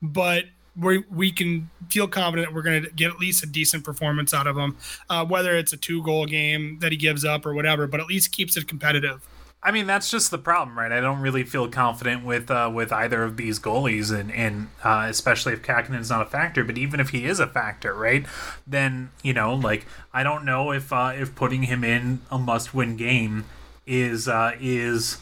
but 0.02 0.44
we 0.80 1.04
we 1.12 1.32
can 1.32 1.70
feel 1.90 2.08
confident 2.08 2.54
we're 2.54 2.62
going 2.62 2.84
to 2.84 2.90
get 2.92 3.12
at 3.12 3.20
least 3.20 3.44
a 3.44 3.48
decent 3.48 3.84
performance 3.84 4.34
out 4.34 4.48
of 4.48 4.58
him, 4.58 4.78
uh, 5.10 5.26
whether 5.26 5.56
it's 5.56 5.74
a 5.74 5.78
two 5.78 6.04
goal 6.04 6.26
game 6.26 6.80
that 6.80 6.92
he 6.92 6.98
gives 6.98 7.26
up 7.26 7.46
or 7.46 7.54
whatever, 7.54 7.88
but 7.88 8.00
at 8.00 8.08
least 8.08 8.32
keeps 8.32 8.56
it 8.58 8.68
competitive. 8.68 9.28
I 9.62 9.72
mean, 9.72 9.88
that's 9.88 10.10
just 10.10 10.32
the 10.32 10.38
problem, 10.38 10.80
right? 10.80 10.92
I 10.92 11.02
don't 11.02 11.20
really 11.20 11.44
feel 11.44 11.68
confident 11.68 12.24
with 12.24 12.50
uh, 12.50 12.72
with 12.74 12.94
either 12.94 13.24
of 13.24 13.36
these 13.36 13.60
goalies, 13.60 14.18
and 14.18 14.32
and 14.32 14.70
uh, 14.84 15.08
especially 15.10 15.52
if 15.52 15.62
Kahkonen's 15.62 16.10
not 16.10 16.22
a 16.22 16.26
factor. 16.26 16.64
But 16.64 16.78
even 16.78 17.02
if 17.02 17.10
he 17.10 17.26
is 17.26 17.42
a 17.42 17.48
factor, 17.48 17.94
right? 17.94 18.26
Then 18.66 19.12
you 19.22 19.34
know, 19.34 19.54
like 19.54 19.86
I 20.14 20.24
don't 20.24 20.46
know 20.46 20.72
if 20.72 20.94
uh, 20.94 21.12
if 21.14 21.36
putting 21.36 21.64
him 21.64 21.84
in 21.84 22.22
a 22.32 22.38
must 22.38 22.74
win 22.74 22.96
game 22.96 23.46
is 23.86 24.30
uh, 24.30 24.54
is 24.62 25.18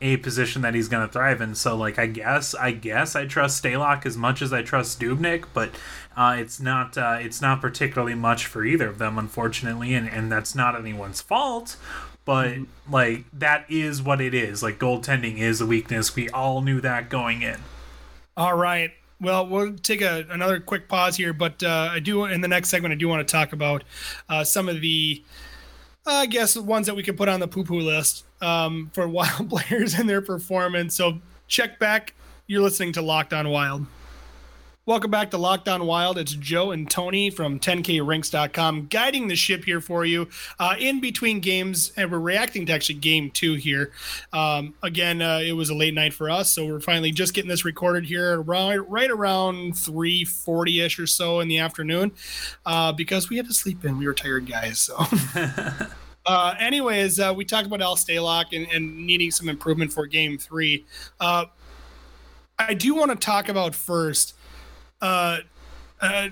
a 0.00 0.16
position 0.18 0.62
that 0.62 0.74
he's 0.74 0.88
going 0.88 1.06
to 1.06 1.12
thrive 1.12 1.40
in. 1.40 1.54
So 1.54 1.76
like 1.76 1.98
I 1.98 2.06
guess 2.06 2.54
I 2.54 2.72
guess 2.72 3.16
I 3.16 3.26
trust 3.26 3.62
Stalock 3.62 4.06
as 4.06 4.16
much 4.16 4.42
as 4.42 4.52
I 4.52 4.62
trust 4.62 5.00
Dubnyk, 5.00 5.46
but 5.52 5.70
uh, 6.16 6.36
it's 6.38 6.60
not 6.60 6.96
uh, 6.96 7.18
it's 7.20 7.40
not 7.40 7.60
particularly 7.60 8.14
much 8.14 8.46
for 8.46 8.64
either 8.64 8.88
of 8.88 8.98
them, 8.98 9.18
unfortunately, 9.18 9.94
and 9.94 10.08
and 10.08 10.30
that's 10.30 10.54
not 10.54 10.76
anyone's 10.76 11.20
fault. 11.20 11.76
But 12.24 12.50
mm-hmm. 12.50 12.92
like 12.92 13.24
that 13.32 13.64
is 13.68 14.02
what 14.02 14.20
it 14.20 14.34
is. 14.34 14.62
Like 14.62 14.78
goaltending 14.78 15.38
is 15.38 15.60
a 15.60 15.66
weakness. 15.66 16.14
We 16.14 16.28
all 16.30 16.60
knew 16.60 16.80
that 16.80 17.08
going 17.08 17.42
in. 17.42 17.58
All 18.36 18.56
right. 18.56 18.92
Well, 19.20 19.48
we'll 19.48 19.74
take 19.74 20.00
a, 20.00 20.24
another 20.30 20.60
quick 20.60 20.88
pause 20.88 21.16
here, 21.16 21.32
but 21.32 21.60
uh, 21.64 21.88
I 21.90 21.98
do 21.98 22.24
in 22.26 22.40
the 22.40 22.46
next 22.46 22.68
segment 22.68 22.92
I 22.92 22.96
do 22.96 23.08
want 23.08 23.26
to 23.26 23.32
talk 23.32 23.52
about 23.52 23.82
uh, 24.28 24.44
some 24.44 24.68
of 24.68 24.80
the 24.80 25.24
I 26.14 26.26
guess 26.26 26.56
ones 26.56 26.86
that 26.86 26.96
we 26.96 27.02
could 27.02 27.16
put 27.16 27.28
on 27.28 27.40
the 27.40 27.48
poo 27.48 27.64
poo 27.64 27.80
list 27.80 28.24
um, 28.40 28.90
for 28.94 29.08
wild 29.08 29.50
players 29.50 29.94
and 29.94 30.08
their 30.08 30.22
performance. 30.22 30.94
So 30.94 31.20
check 31.46 31.78
back. 31.78 32.14
You're 32.46 32.62
listening 32.62 32.92
to 32.94 33.02
Locked 33.02 33.32
On 33.32 33.48
Wild. 33.48 33.86
Welcome 34.88 35.10
back 35.10 35.30
to 35.32 35.36
Locked 35.36 35.68
On 35.68 35.84
Wild. 35.84 36.16
It's 36.16 36.32
Joe 36.32 36.70
and 36.70 36.90
Tony 36.90 37.28
from 37.28 37.60
10krinks.com 37.60 38.86
guiding 38.86 39.28
the 39.28 39.36
ship 39.36 39.64
here 39.64 39.82
for 39.82 40.06
you 40.06 40.30
uh, 40.58 40.76
in 40.78 40.98
between 40.98 41.40
games, 41.40 41.92
and 41.98 42.10
we're 42.10 42.18
reacting 42.18 42.64
to 42.64 42.72
actually 42.72 42.94
game 42.94 43.30
two 43.30 43.52
here. 43.56 43.92
Um, 44.32 44.72
again, 44.82 45.20
uh, 45.20 45.40
it 45.44 45.52
was 45.52 45.68
a 45.68 45.74
late 45.74 45.92
night 45.92 46.14
for 46.14 46.30
us, 46.30 46.50
so 46.50 46.64
we're 46.64 46.80
finally 46.80 47.10
just 47.10 47.34
getting 47.34 47.50
this 47.50 47.66
recorded 47.66 48.06
here 48.06 48.40
around 48.40 48.86
right 48.88 49.10
around 49.10 49.74
3:40 49.74 50.80
ish 50.80 50.98
or 50.98 51.06
so 51.06 51.40
in 51.40 51.48
the 51.48 51.58
afternoon 51.58 52.10
uh, 52.64 52.90
because 52.90 53.28
we 53.28 53.36
had 53.36 53.44
to 53.44 53.52
sleep 53.52 53.84
in. 53.84 53.98
We 53.98 54.06
were 54.06 54.14
tired 54.14 54.48
guys, 54.50 54.78
so. 54.78 54.96
Uh, 56.26 56.54
anyways, 56.58 57.18
uh, 57.18 57.32
we 57.34 57.42
talked 57.42 57.66
about 57.66 57.80
Al 57.80 57.96
Stalock 57.96 58.52
and, 58.52 58.66
and, 58.70 59.06
needing 59.06 59.30
some 59.30 59.48
improvement 59.48 59.90
for 59.90 60.06
Game 60.06 60.36
Three. 60.36 60.84
Uh, 61.18 61.46
I 62.58 62.74
do 62.74 62.94
want 62.94 63.10
to 63.10 63.16
talk 63.16 63.48
about 63.48 63.74
first 63.74 64.34
uh, 65.00 65.38
uh, 66.00 66.28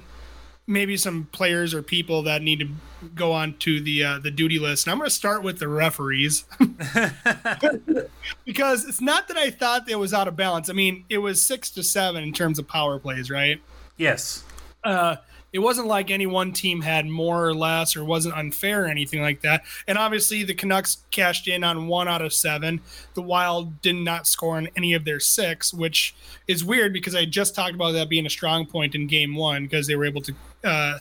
maybe 0.66 0.96
some 0.96 1.28
players 1.32 1.74
or 1.74 1.82
people 1.82 2.22
that 2.22 2.42
need 2.42 2.60
to 2.60 2.68
go 3.14 3.32
on 3.32 3.54
to 3.58 3.80
the 3.80 4.04
uh, 4.04 4.18
the 4.18 4.30
duty 4.30 4.58
list. 4.58 4.86
And 4.86 4.92
I'm 4.92 4.98
going 4.98 5.08
to 5.08 5.14
start 5.14 5.42
with 5.42 5.58
the 5.58 5.68
referees 5.68 6.44
because 8.44 8.84
it's 8.84 9.00
not 9.00 9.28
that 9.28 9.36
I 9.36 9.50
thought 9.50 9.88
it 9.88 9.96
was 9.96 10.12
out 10.12 10.28
of 10.28 10.36
balance. 10.36 10.68
I 10.70 10.72
mean, 10.72 11.04
it 11.08 11.18
was 11.18 11.40
six 11.40 11.70
to 11.72 11.82
seven 11.82 12.22
in 12.22 12.32
terms 12.32 12.58
of 12.58 12.66
power 12.66 12.98
plays, 12.98 13.30
right? 13.30 13.60
Yes. 13.96 14.44
Uh, 14.84 15.16
it 15.56 15.62
wasn't 15.62 15.86
like 15.86 16.10
any 16.10 16.26
one 16.26 16.52
team 16.52 16.82
had 16.82 17.06
more 17.06 17.46
or 17.46 17.54
less 17.54 17.96
or 17.96 18.04
wasn't 18.04 18.36
unfair 18.36 18.84
or 18.84 18.88
anything 18.88 19.22
like 19.22 19.40
that. 19.40 19.62
And 19.88 19.96
obviously, 19.96 20.42
the 20.42 20.52
Canucks 20.52 20.98
cashed 21.10 21.48
in 21.48 21.64
on 21.64 21.86
one 21.86 22.08
out 22.08 22.20
of 22.20 22.34
seven. 22.34 22.82
The 23.14 23.22
Wild 23.22 23.80
did 23.80 23.96
not 23.96 24.26
score 24.26 24.58
on 24.58 24.68
any 24.76 24.92
of 24.92 25.06
their 25.06 25.18
six, 25.18 25.72
which 25.72 26.14
is 26.46 26.62
weird 26.62 26.92
because 26.92 27.14
I 27.14 27.24
just 27.24 27.54
talked 27.54 27.74
about 27.74 27.92
that 27.92 28.10
being 28.10 28.26
a 28.26 28.30
strong 28.30 28.66
point 28.66 28.94
in 28.94 29.06
game 29.06 29.34
one 29.34 29.64
because 29.64 29.86
they 29.86 29.96
were 29.96 30.04
able 30.04 30.20
to 30.20 30.34
uh, 30.62 30.98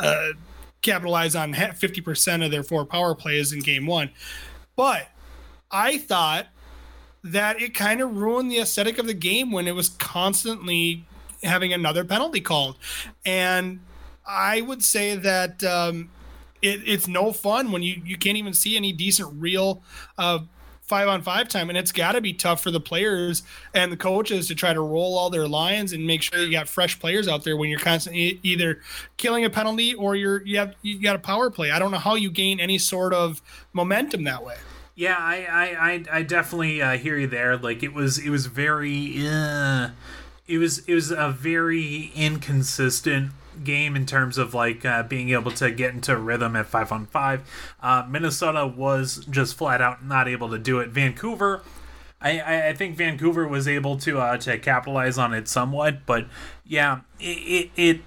uh, 0.00 0.28
capitalize 0.80 1.36
on 1.36 1.52
50% 1.52 2.42
of 2.42 2.50
their 2.50 2.62
four 2.62 2.86
power 2.86 3.14
plays 3.14 3.52
in 3.52 3.60
game 3.60 3.84
one. 3.84 4.08
But 4.74 5.10
I 5.70 5.98
thought 5.98 6.46
that 7.22 7.60
it 7.60 7.74
kind 7.74 8.00
of 8.00 8.16
ruined 8.16 8.50
the 8.50 8.60
aesthetic 8.60 8.96
of 8.96 9.06
the 9.06 9.12
game 9.12 9.52
when 9.52 9.68
it 9.68 9.74
was 9.74 9.90
constantly 9.90 11.04
having 11.42 11.74
another 11.74 12.04
penalty 12.04 12.40
called. 12.40 12.78
And 13.26 13.80
I 14.28 14.60
would 14.60 14.84
say 14.84 15.16
that 15.16 15.64
um, 15.64 16.10
it, 16.60 16.82
it's 16.86 17.08
no 17.08 17.32
fun 17.32 17.72
when 17.72 17.82
you, 17.82 18.02
you 18.04 18.18
can't 18.18 18.36
even 18.36 18.52
see 18.52 18.76
any 18.76 18.92
decent 18.92 19.32
real 19.40 19.82
uh, 20.18 20.40
five 20.82 21.08
on 21.08 21.22
five 21.22 21.48
time. 21.48 21.68
And 21.68 21.78
it's 21.78 21.92
got 21.92 22.12
to 22.12 22.20
be 22.20 22.32
tough 22.32 22.62
for 22.62 22.70
the 22.70 22.80
players 22.80 23.42
and 23.74 23.90
the 23.90 23.96
coaches 23.96 24.48
to 24.48 24.54
try 24.54 24.72
to 24.72 24.80
roll 24.80 25.16
all 25.16 25.30
their 25.30 25.48
lines 25.48 25.92
and 25.92 26.06
make 26.06 26.22
sure 26.22 26.40
you 26.40 26.50
got 26.52 26.68
fresh 26.68 26.98
players 26.98 27.28
out 27.28 27.44
there 27.44 27.56
when 27.56 27.70
you're 27.70 27.78
constantly 27.78 28.40
either 28.42 28.80
killing 29.16 29.44
a 29.44 29.50
penalty 29.50 29.94
or 29.94 30.14
you're 30.14 30.44
you 30.46 30.58
have 30.58 30.74
you 30.82 31.00
got 31.00 31.16
a 31.16 31.20
power 31.20 31.50
play. 31.50 31.70
I 31.70 31.78
don't 31.78 31.90
know 31.90 31.98
how 31.98 32.14
you 32.14 32.30
gain 32.30 32.60
any 32.60 32.78
sort 32.78 33.14
of 33.14 33.40
momentum 33.72 34.24
that 34.24 34.44
way. 34.44 34.56
Yeah, 34.94 35.16
I 35.16 36.02
I 36.10 36.18
I, 36.18 36.22
definitely 36.24 36.82
uh, 36.82 36.98
hear 36.98 37.16
you 37.16 37.28
there. 37.28 37.56
Like 37.56 37.84
it 37.84 37.94
was 37.94 38.18
it 38.18 38.30
was 38.30 38.46
very. 38.46 39.14
Uh, 39.24 39.90
it 40.48 40.58
was 40.58 40.78
it 40.88 40.94
was 40.94 41.12
a 41.12 41.30
very 41.30 42.10
inconsistent 42.16 43.30
game 43.64 43.96
in 43.96 44.06
terms 44.06 44.38
of 44.38 44.54
like 44.54 44.84
uh, 44.84 45.02
being 45.02 45.30
able 45.30 45.50
to 45.52 45.70
get 45.70 45.94
into 45.94 46.16
rhythm 46.16 46.56
at 46.56 46.66
five 46.66 46.92
on 46.92 47.06
five. 47.06 47.42
Uh, 47.82 48.06
Minnesota 48.08 48.66
was 48.66 49.24
just 49.30 49.56
flat 49.56 49.80
out 49.80 50.04
not 50.04 50.28
able 50.28 50.48
to 50.50 50.58
do 50.58 50.80
it. 50.80 50.90
Vancouver, 50.90 51.62
I, 52.20 52.68
I 52.68 52.72
think 52.74 52.96
Vancouver 52.96 53.46
was 53.46 53.68
able 53.68 53.96
to 53.98 54.18
uh, 54.18 54.36
to 54.38 54.58
capitalize 54.58 55.18
on 55.18 55.32
it 55.34 55.48
somewhat, 55.48 56.06
but 56.06 56.26
yeah, 56.64 57.00
it, 57.20 57.24
it, 57.24 57.70
it 57.76 58.00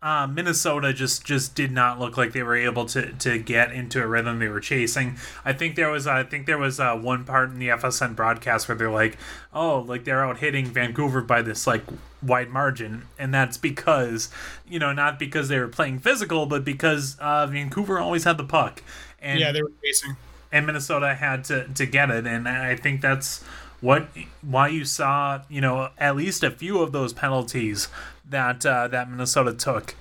uh, 0.00 0.28
Minnesota 0.28 0.92
just 0.92 1.24
just 1.24 1.56
did 1.56 1.72
not 1.72 1.98
look 1.98 2.16
like 2.16 2.32
they 2.32 2.42
were 2.44 2.56
able 2.56 2.86
to 2.86 3.12
to 3.14 3.38
get 3.38 3.72
into 3.72 4.00
a 4.00 4.06
rhythm 4.06 4.38
they 4.38 4.48
were 4.48 4.60
chasing. 4.60 5.16
I 5.44 5.52
think 5.52 5.74
there 5.74 5.90
was 5.90 6.06
I 6.06 6.22
think 6.22 6.46
there 6.46 6.58
was 6.58 6.78
uh, 6.78 6.94
one 6.94 7.24
part 7.24 7.50
in 7.50 7.58
the 7.58 7.68
FSN 7.68 8.14
broadcast 8.14 8.68
where 8.68 8.76
they're 8.76 8.90
like, 8.90 9.18
oh, 9.52 9.80
like 9.80 10.04
they're 10.04 10.24
out 10.24 10.38
hitting 10.38 10.66
Vancouver 10.66 11.20
by 11.20 11.42
this 11.42 11.66
like 11.66 11.82
wide 12.22 12.50
margin, 12.50 13.08
and 13.18 13.34
that's 13.34 13.56
because 13.56 14.30
you 14.68 14.78
know 14.78 14.92
not 14.92 15.18
because 15.18 15.48
they 15.48 15.58
were 15.58 15.68
playing 15.68 15.98
physical, 15.98 16.46
but 16.46 16.64
because 16.64 17.16
uh, 17.18 17.46
Vancouver 17.48 17.98
always 17.98 18.22
had 18.22 18.36
the 18.36 18.44
puck. 18.44 18.82
And, 19.20 19.40
yeah, 19.40 19.50
they 19.50 19.62
were 19.62 19.72
chasing. 19.82 20.16
And 20.52 20.64
Minnesota 20.64 21.16
had 21.16 21.42
to 21.44 21.66
to 21.74 21.86
get 21.86 22.08
it, 22.10 22.24
and 22.24 22.48
I 22.48 22.76
think 22.76 23.00
that's 23.00 23.42
what 23.80 24.08
why 24.42 24.68
you 24.68 24.84
saw 24.84 25.40
you 25.48 25.60
know 25.60 25.90
at 25.98 26.16
least 26.16 26.42
a 26.42 26.50
few 26.50 26.82
of 26.82 26.92
those 26.92 27.12
penalties 27.12 27.88
that 28.30 28.64
uh, 28.64 28.88
that 28.88 29.10
Minnesota 29.10 29.52
took 29.52 29.94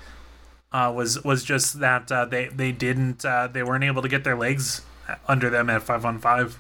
uh, 0.72 0.92
was 0.96 1.24
was 1.24 1.44
just 1.44 1.80
that 1.80 2.12
uh, 2.12 2.26
they 2.26 2.48
they 2.48 2.72
didn't 2.72 3.26
uh, 3.26 3.48
they 3.48 3.64
weren't 3.64 3.84
able 3.84 4.02
to 4.02 4.10
get 4.10 4.24
their 4.24 4.36
legs 4.36 4.82
under 5.28 5.50
them 5.50 5.70
at 5.70 5.84
five 5.84 6.06
on 6.06 6.20
five. 6.20 6.58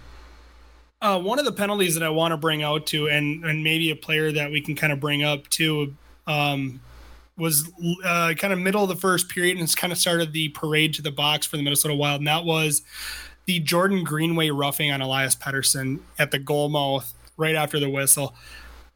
Uh, 1.01 1.19
one 1.19 1.37
of 1.37 1.45
the 1.45 1.51
penalties 1.51 1.93
that 1.93 2.03
I 2.03 2.09
want 2.09 2.31
to 2.31 2.37
bring 2.37 2.63
out 2.63 2.87
to, 2.87 3.07
and 3.07 3.43
and 3.43 3.63
maybe 3.63 3.91
a 3.91 3.95
player 3.95 4.31
that 4.31 4.51
we 4.51 4.61
can 4.61 4.75
kind 4.75 4.93
of 4.93 4.99
bring 4.99 5.23
up 5.23 5.47
too, 5.49 5.95
um, 6.25 6.79
was 7.37 7.69
uh, 8.03 8.33
kind 8.37 8.53
of 8.53 8.59
middle 8.59 8.81
of 8.81 8.89
the 8.89 8.95
first 8.95 9.29
period, 9.29 9.57
and 9.57 9.63
it's 9.63 9.75
kind 9.75 9.93
of 9.93 9.99
started 9.99 10.33
the 10.33 10.49
parade 10.49 10.93
to 10.95 11.01
the 11.01 11.11
box 11.11 11.45
for 11.45 11.57
the 11.57 11.63
Minnesota 11.63 11.93
Wild, 11.93 12.21
and 12.21 12.27
that 12.27 12.45
was 12.45 12.81
the 13.45 13.59
Jordan 13.59 14.03
Greenway 14.03 14.49
roughing 14.49 14.91
on 14.91 15.01
Elias 15.01 15.35
Pettersson 15.35 15.99
at 16.17 16.31
the 16.31 16.39
goal 16.39 16.69
mouth 16.69 17.13
right 17.37 17.55
after 17.55 17.79
the 17.79 17.89
whistle. 17.89 18.33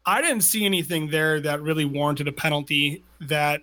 I 0.04 0.20
didn't 0.20 0.42
see 0.42 0.64
anything 0.64 1.08
there 1.10 1.40
that 1.40 1.62
really 1.62 1.84
warranted 1.84 2.28
a 2.28 2.32
penalty 2.32 3.02
that 3.20 3.62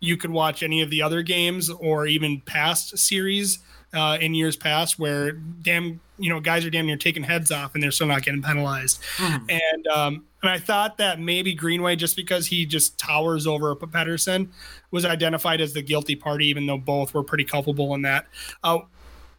you 0.00 0.16
could 0.16 0.30
watch 0.30 0.62
any 0.62 0.82
of 0.82 0.90
the 0.90 1.02
other 1.02 1.22
games 1.22 1.70
or 1.70 2.06
even 2.06 2.40
past 2.42 2.98
series 2.98 3.60
uh, 3.94 4.18
in 4.20 4.34
years 4.34 4.56
past 4.56 4.98
where 4.98 5.32
damn 5.32 6.00
you 6.18 6.28
know 6.28 6.40
guys 6.40 6.64
are 6.64 6.70
damn 6.70 6.86
near 6.86 6.96
taking 6.96 7.22
heads 7.22 7.50
off 7.50 7.74
and 7.74 7.82
they're 7.82 7.90
still 7.90 8.06
not 8.06 8.22
getting 8.22 8.42
penalized. 8.42 9.00
Mm. 9.16 9.50
And 9.50 9.86
um, 9.86 10.24
and 10.42 10.50
I 10.50 10.58
thought 10.58 10.98
that 10.98 11.18
maybe 11.18 11.54
Greenway 11.54 11.96
just 11.96 12.16
because 12.16 12.46
he 12.46 12.66
just 12.66 12.98
towers 12.98 13.46
over 13.46 13.74
Pettersson 13.74 14.48
was 14.90 15.04
identified 15.04 15.60
as 15.60 15.72
the 15.72 15.82
guilty 15.82 16.14
party, 16.14 16.46
even 16.46 16.66
though 16.66 16.78
both 16.78 17.14
were 17.14 17.22
pretty 17.22 17.44
culpable 17.44 17.94
in 17.94 18.02
that. 18.02 18.26
Uh, 18.62 18.80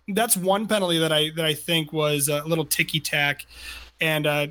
that's 0.10 0.36
one 0.36 0.68
penalty 0.68 1.00
that 1.00 1.12
I 1.12 1.30
that 1.36 1.46
I 1.46 1.54
think 1.54 1.94
was 1.94 2.28
a 2.30 2.44
little 2.46 2.66
ticky 2.66 3.00
tack, 3.00 3.46
and 4.02 4.26
uh, 4.26 4.48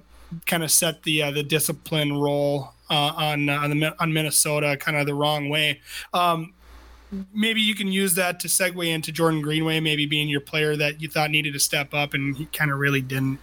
kind 0.46 0.62
of 0.62 0.70
set 0.70 1.02
the 1.02 1.22
uh, 1.22 1.30
the 1.30 1.42
discipline 1.42 2.18
role 2.18 2.72
uh, 2.90 3.12
on 3.16 3.48
uh, 3.48 3.58
on 3.58 3.70
the 3.70 4.02
on 4.02 4.12
Minnesota 4.12 4.76
kind 4.76 4.96
of 4.96 5.06
the 5.06 5.14
wrong 5.14 5.48
way. 5.48 5.80
Um, 6.12 6.52
maybe 7.32 7.60
you 7.60 7.74
can 7.74 7.88
use 7.88 8.14
that 8.14 8.40
to 8.40 8.48
segue 8.48 8.86
into 8.86 9.12
Jordan 9.12 9.42
Greenway, 9.42 9.80
maybe 9.80 10.06
being 10.06 10.28
your 10.28 10.40
player 10.40 10.76
that 10.76 11.00
you 11.00 11.08
thought 11.08 11.30
needed 11.30 11.52
to 11.54 11.60
step 11.60 11.94
up, 11.94 12.14
and 12.14 12.36
he 12.36 12.46
kind 12.46 12.70
of 12.70 12.78
really 12.78 13.00
didn't. 13.00 13.38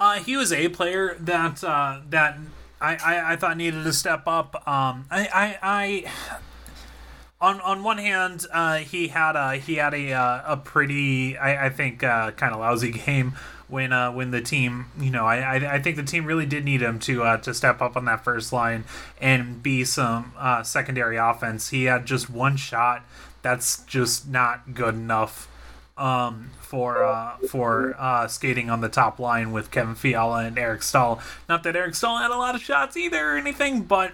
Uh, 0.00 0.18
he 0.18 0.36
was 0.36 0.52
a 0.52 0.68
player 0.68 1.16
that 1.20 1.62
uh, 1.62 2.00
that 2.10 2.38
I, 2.80 2.96
I, 2.96 3.32
I 3.32 3.36
thought 3.36 3.56
needed 3.56 3.84
to 3.84 3.92
step 3.92 4.24
up. 4.26 4.56
Um, 4.66 5.06
I, 5.10 5.28
I, 5.32 5.58
I 5.62 6.12
on 7.40 7.60
on 7.60 7.82
one 7.82 7.98
hand, 7.98 8.46
uh, 8.52 8.78
he 8.78 9.08
had 9.08 9.36
a 9.36 9.56
he 9.56 9.76
had 9.76 9.94
a 9.94 10.12
uh, 10.12 10.54
a 10.54 10.56
pretty 10.56 11.36
I, 11.36 11.66
I 11.66 11.70
think 11.70 12.00
kind 12.00 12.42
of 12.42 12.58
lousy 12.58 12.90
game 13.06 13.34
when 13.72 13.90
uh, 13.90 14.12
when 14.12 14.30
the 14.30 14.42
team 14.42 14.86
you 15.00 15.10
know 15.10 15.24
I, 15.24 15.38
I, 15.38 15.74
I 15.74 15.82
think 15.82 15.96
the 15.96 16.02
team 16.02 16.26
really 16.26 16.44
did 16.44 16.64
need 16.64 16.82
him 16.82 16.98
to 17.00 17.22
uh, 17.22 17.36
to 17.38 17.54
step 17.54 17.80
up 17.80 17.96
on 17.96 18.04
that 18.04 18.22
first 18.22 18.52
line 18.52 18.84
and 19.20 19.62
be 19.62 19.84
some 19.84 20.32
uh, 20.38 20.62
secondary 20.62 21.16
offense. 21.16 21.70
He 21.70 21.84
had 21.84 22.06
just 22.06 22.28
one 22.28 22.56
shot. 22.56 23.04
That's 23.40 23.82
just 23.84 24.28
not 24.28 24.74
good 24.74 24.94
enough 24.94 25.48
um, 25.96 26.50
for 26.60 27.02
uh, 27.02 27.38
for 27.48 27.96
uh, 27.98 28.28
skating 28.28 28.68
on 28.68 28.82
the 28.82 28.90
top 28.90 29.18
line 29.18 29.52
with 29.52 29.70
Kevin 29.70 29.94
Fiala 29.94 30.44
and 30.44 30.58
Eric 30.58 30.82
Staal. 30.82 31.20
Not 31.48 31.62
that 31.62 31.74
Eric 31.74 31.94
Staal 31.94 32.18
had 32.18 32.30
a 32.30 32.36
lot 32.36 32.54
of 32.54 32.60
shots 32.60 32.96
either 32.98 33.32
or 33.32 33.36
anything, 33.38 33.82
but 33.82 34.12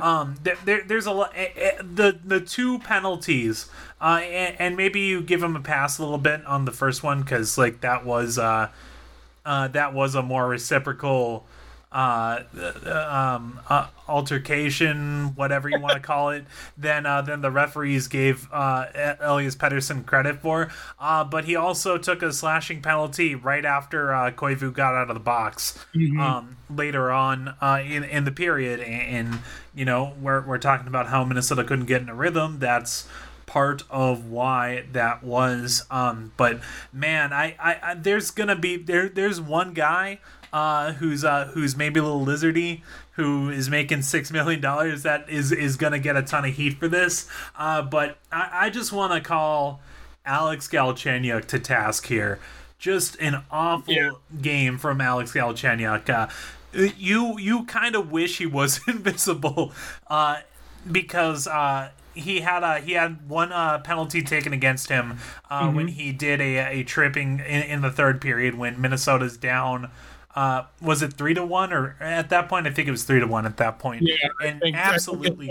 um, 0.00 0.36
there, 0.44 0.56
there, 0.64 0.82
there's 0.86 1.06
a 1.06 1.12
lot. 1.12 1.32
Eh, 1.34 1.48
eh, 1.56 1.72
the 1.82 2.18
the 2.24 2.40
two 2.40 2.78
penalties, 2.78 3.68
uh, 4.00 4.20
and, 4.22 4.56
and, 4.60 4.76
maybe 4.76 5.00
you 5.00 5.20
give 5.20 5.42
him 5.42 5.56
a 5.56 5.60
pass 5.60 5.98
a 5.98 6.02
little 6.02 6.18
bit 6.18 6.46
on 6.46 6.66
the 6.66 6.70
first 6.70 7.02
one 7.02 7.22
because 7.22 7.58
like 7.58 7.80
that 7.80 8.04
was 8.06 8.38
uh, 8.38 8.68
uh, 9.44 9.68
that 9.68 9.94
was 9.94 10.14
a 10.14 10.22
more 10.22 10.48
reciprocal 10.48 11.46
uh, 11.92 12.42
um, 12.86 13.60
uh, 13.68 13.86
altercation, 14.08 15.34
whatever 15.34 15.68
you 15.68 15.78
want 15.78 15.94
to 15.94 16.00
call 16.00 16.30
it, 16.30 16.44
than 16.76 17.04
uh, 17.04 17.20
than 17.20 17.42
the 17.42 17.50
referees 17.50 18.08
gave 18.08 18.48
uh, 18.52 18.86
Elias 19.20 19.54
Pettersson 19.54 20.04
credit 20.06 20.40
for. 20.40 20.70
Uh, 20.98 21.22
but 21.22 21.44
he 21.44 21.54
also 21.54 21.98
took 21.98 22.22
a 22.22 22.32
slashing 22.32 22.80
penalty 22.80 23.34
right 23.34 23.64
after 23.64 24.14
uh, 24.14 24.30
Koivu 24.30 24.72
got 24.72 24.94
out 24.94 25.10
of 25.10 25.14
the 25.14 25.20
box 25.20 25.78
mm-hmm. 25.94 26.18
um, 26.18 26.56
later 26.70 27.10
on 27.10 27.54
uh, 27.60 27.82
in 27.84 28.04
in 28.04 28.24
the 28.24 28.32
period, 28.32 28.80
and, 28.80 29.28
and 29.28 29.38
you 29.74 29.84
know 29.84 30.14
we're 30.20 30.40
we're 30.40 30.58
talking 30.58 30.86
about 30.86 31.08
how 31.08 31.24
Minnesota 31.24 31.62
couldn't 31.62 31.86
get 31.86 32.00
in 32.00 32.08
a 32.08 32.14
rhythm. 32.14 32.58
That's 32.58 33.06
part 33.52 33.82
of 33.90 34.30
why 34.30 34.84
that 34.92 35.22
was. 35.22 35.84
Um, 35.90 36.32
but 36.38 36.62
man, 36.90 37.34
I, 37.34 37.54
I, 37.60 37.78
I 37.82 37.94
there's 37.94 38.30
gonna 38.30 38.56
be 38.56 38.78
there. 38.78 39.10
There's 39.10 39.42
one 39.42 39.74
guy 39.74 40.20
uh, 40.54 40.94
who's 40.94 41.22
uh, 41.22 41.50
who's 41.52 41.76
maybe 41.76 42.00
a 42.00 42.02
little 42.02 42.24
lizardy, 42.24 42.80
who 43.12 43.50
is 43.50 43.68
making 43.68 44.02
six 44.02 44.30
million 44.30 44.62
dollars, 44.62 45.02
that 45.02 45.28
is 45.28 45.52
is 45.52 45.76
gonna 45.76 45.98
get 45.98 46.16
a 46.16 46.22
ton 46.22 46.46
of 46.46 46.54
heat 46.54 46.78
for 46.78 46.88
this. 46.88 47.28
Uh, 47.54 47.82
but 47.82 48.16
I, 48.32 48.48
I 48.52 48.70
just 48.70 48.90
want 48.90 49.12
to 49.12 49.20
call 49.20 49.82
Alex 50.24 50.66
Galchenyuk 50.66 51.44
to 51.48 51.58
task 51.58 52.06
here. 52.06 52.38
Just 52.78 53.16
an 53.20 53.42
awful 53.50 53.92
yeah. 53.92 54.10
game 54.40 54.78
from 54.78 55.02
Alex 55.02 55.32
Galchenyuk. 55.32 56.08
Uh, 56.08 56.28
you 56.96 57.38
you 57.38 57.64
kind 57.66 57.94
of 57.94 58.10
wish 58.10 58.38
he 58.38 58.46
was 58.46 58.80
invisible, 58.88 59.72
uh, 60.06 60.38
because 60.90 61.46
uh, 61.46 61.90
he 62.14 62.40
had 62.40 62.62
a 62.62 62.80
he 62.80 62.92
had 62.92 63.28
one 63.28 63.52
uh, 63.52 63.78
penalty 63.78 64.22
taken 64.22 64.52
against 64.52 64.88
him 64.88 65.18
uh, 65.50 65.62
mm-hmm. 65.62 65.76
when 65.76 65.88
he 65.88 66.12
did 66.12 66.40
a, 66.40 66.80
a 66.80 66.84
tripping 66.84 67.38
in, 67.40 67.62
in 67.62 67.80
the 67.82 67.90
third 67.90 68.20
period 68.20 68.54
when 68.54 68.80
Minnesota's 68.80 69.36
down 69.36 69.90
uh, 70.34 70.64
was 70.80 71.02
it 71.02 71.12
three 71.12 71.34
to 71.34 71.44
one 71.44 71.72
or 71.72 71.96
at 72.00 72.30
that 72.30 72.48
point? 72.48 72.66
I 72.66 72.70
think 72.70 72.88
it 72.88 72.90
was 72.90 73.04
three 73.04 73.20
to 73.20 73.26
one 73.26 73.46
at 73.46 73.58
that 73.58 73.78
point. 73.78 74.02
Yeah, 74.02 74.16
and 74.42 74.62
absolutely. 74.74 75.50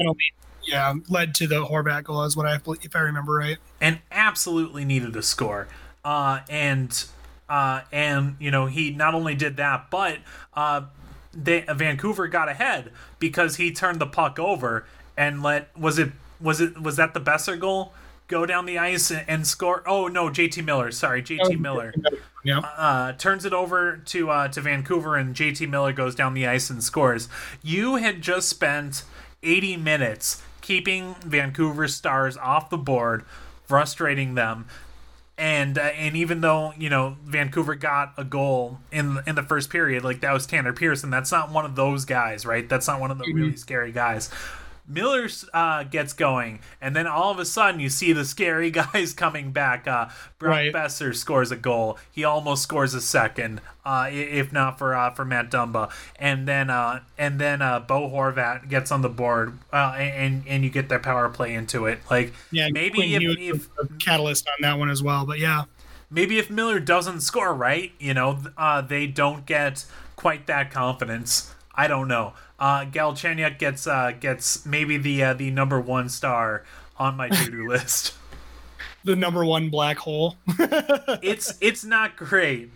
yeah, 0.63 0.93
led 1.07 1.35
to 1.35 1.47
the 1.47 1.65
Horvat 1.65 2.03
goal, 2.05 2.23
is 2.23 2.35
what 2.35 2.47
I 2.47 2.59
if 2.81 2.95
I 2.95 2.99
remember 2.99 3.33
right. 3.33 3.57
And 3.79 3.99
absolutely 4.11 4.85
needed 4.85 5.15
a 5.15 5.21
score. 5.21 5.67
Uh, 6.03 6.39
and 6.49 7.05
uh, 7.47 7.81
and 7.91 8.37
you 8.39 8.49
know 8.49 8.65
he 8.65 8.91
not 8.91 9.13
only 9.13 9.35
did 9.35 9.57
that, 9.57 9.91
but 9.91 10.17
uh, 10.55 10.83
they 11.31 11.61
Vancouver 11.69 12.27
got 12.27 12.49
ahead 12.49 12.91
because 13.19 13.57
he 13.57 13.71
turned 13.71 14.01
the 14.01 14.07
puck 14.07 14.39
over 14.39 14.85
and 15.15 15.43
let 15.43 15.77
was 15.77 15.99
it 15.99 16.11
was 16.41 16.61
it 16.61 16.81
was 16.81 16.97
that 16.97 17.13
the 17.13 17.21
Boeser 17.21 17.59
goal? 17.59 17.93
Go 18.27 18.45
down 18.45 18.65
the 18.65 18.77
ice 18.77 19.11
and, 19.11 19.25
and 19.27 19.47
score. 19.47 19.83
Oh 19.85 20.07
no, 20.07 20.29
JT 20.29 20.63
Miller. 20.63 20.91
Sorry, 20.91 21.21
JT 21.21 21.39
oh, 21.41 21.57
Miller 21.57 21.93
yeah. 22.43 22.59
Uh, 22.59 23.13
turns 23.13 23.45
it 23.45 23.53
over 23.53 23.97
to 23.97 24.29
uh, 24.29 24.47
to 24.49 24.61
Vancouver, 24.61 25.15
and 25.15 25.35
JT 25.35 25.69
Miller 25.69 25.93
goes 25.93 26.15
down 26.15 26.33
the 26.33 26.47
ice 26.47 26.69
and 26.69 26.83
scores. 26.83 27.29
You 27.61 27.97
had 27.97 28.21
just 28.21 28.49
spent 28.49 29.03
80 29.43 29.77
minutes 29.77 30.41
keeping 30.61 31.15
Vancouver 31.25 31.87
Stars 31.87 32.37
off 32.37 32.69
the 32.69 32.77
board, 32.77 33.25
frustrating 33.65 34.35
them. 34.35 34.67
And 35.37 35.77
uh, 35.77 35.81
and 35.81 36.15
even 36.15 36.41
though 36.41 36.73
you 36.77 36.89
know 36.89 37.17
Vancouver 37.23 37.75
got 37.75 38.13
a 38.17 38.23
goal 38.23 38.79
in 38.91 39.19
in 39.25 39.35
the 39.35 39.43
first 39.43 39.69
period, 39.69 40.03
like 40.03 40.21
that 40.21 40.33
was 40.33 40.45
Tanner 40.45 40.73
Pearson. 40.73 41.09
That's 41.09 41.31
not 41.31 41.51
one 41.51 41.65
of 41.65 41.75
those 41.75 42.05
guys, 42.05 42.45
right? 42.45 42.67
That's 42.67 42.87
not 42.87 42.99
one 42.99 43.11
of 43.11 43.17
the 43.17 43.25
mm-hmm. 43.25 43.37
really 43.37 43.55
scary 43.55 43.91
guys. 43.91 44.29
Miller 44.91 45.27
uh, 45.53 45.83
gets 45.83 46.13
going, 46.13 46.59
and 46.81 46.95
then 46.95 47.07
all 47.07 47.31
of 47.31 47.39
a 47.39 47.45
sudden 47.45 47.79
you 47.79 47.89
see 47.89 48.13
the 48.13 48.25
scary 48.25 48.71
guys 48.71 49.13
coming 49.13 49.51
back. 49.51 49.87
Uh, 49.87 50.09
Brock 50.39 50.51
right. 50.51 50.73
Boeser 50.73 51.15
scores 51.15 51.51
a 51.51 51.55
goal. 51.55 51.97
He 52.11 52.23
almost 52.23 52.63
scores 52.63 52.93
a 52.93 53.01
second, 53.01 53.61
uh, 53.85 54.09
if 54.11 54.51
not 54.51 54.77
for 54.77 54.95
uh, 54.95 55.11
for 55.11 55.25
Matt 55.25 55.49
Dumba. 55.49 55.91
And 56.17 56.47
then 56.47 56.69
uh, 56.69 57.01
and 57.17 57.39
then 57.39 57.61
uh, 57.61 57.79
Bo 57.79 58.09
Horvat 58.09 58.69
gets 58.69 58.91
on 58.91 59.01
the 59.01 59.09
board, 59.09 59.57
uh, 59.71 59.95
and 59.97 60.43
and 60.47 60.63
you 60.63 60.69
get 60.69 60.89
their 60.89 60.99
power 60.99 61.29
play 61.29 61.53
into 61.53 61.85
it. 61.85 61.99
Like 62.09 62.33
yeah, 62.51 62.67
maybe 62.71 62.97
Quinn 62.97 63.37
if, 63.39 63.69
if 63.79 63.99
catalyst 63.99 64.47
on 64.47 64.61
that 64.61 64.77
one 64.77 64.89
as 64.89 65.01
well. 65.01 65.25
But 65.25 65.39
yeah, 65.39 65.65
maybe 66.09 66.37
if 66.37 66.49
Miller 66.49 66.79
doesn't 66.79 67.21
score 67.21 67.53
right, 67.53 67.91
you 67.99 68.13
know, 68.13 68.39
uh, 68.57 68.81
they 68.81 69.07
don't 69.07 69.45
get 69.45 69.85
quite 70.15 70.45
that 70.47 70.71
confidence. 70.71 71.53
I 71.73 71.87
don't 71.87 72.07
know. 72.07 72.33
Uh, 72.61 72.85
Galchenyuk 72.85 73.57
gets 73.57 73.87
uh, 73.87 74.11
gets 74.19 74.67
maybe 74.67 74.97
the 74.97 75.23
uh, 75.23 75.33
the 75.33 75.49
number 75.49 75.81
one 75.81 76.09
star 76.09 76.63
on 76.99 77.17
my 77.17 77.27
to 77.27 77.49
do 77.49 77.67
list. 77.67 78.13
The 79.03 79.15
number 79.15 79.43
one 79.43 79.69
black 79.69 79.97
hole. 79.97 80.35
it's 81.23 81.55
it's 81.59 81.83
not 81.83 82.15
great. 82.15 82.69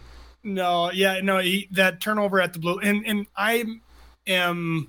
No, 0.44 0.92
yeah, 0.92 1.22
no, 1.22 1.38
he, 1.38 1.68
that 1.72 2.02
turnover 2.02 2.42
at 2.42 2.54
the 2.54 2.60
blue, 2.60 2.80
and 2.80 3.06
and 3.06 3.28
I 3.38 3.64
am 4.26 4.88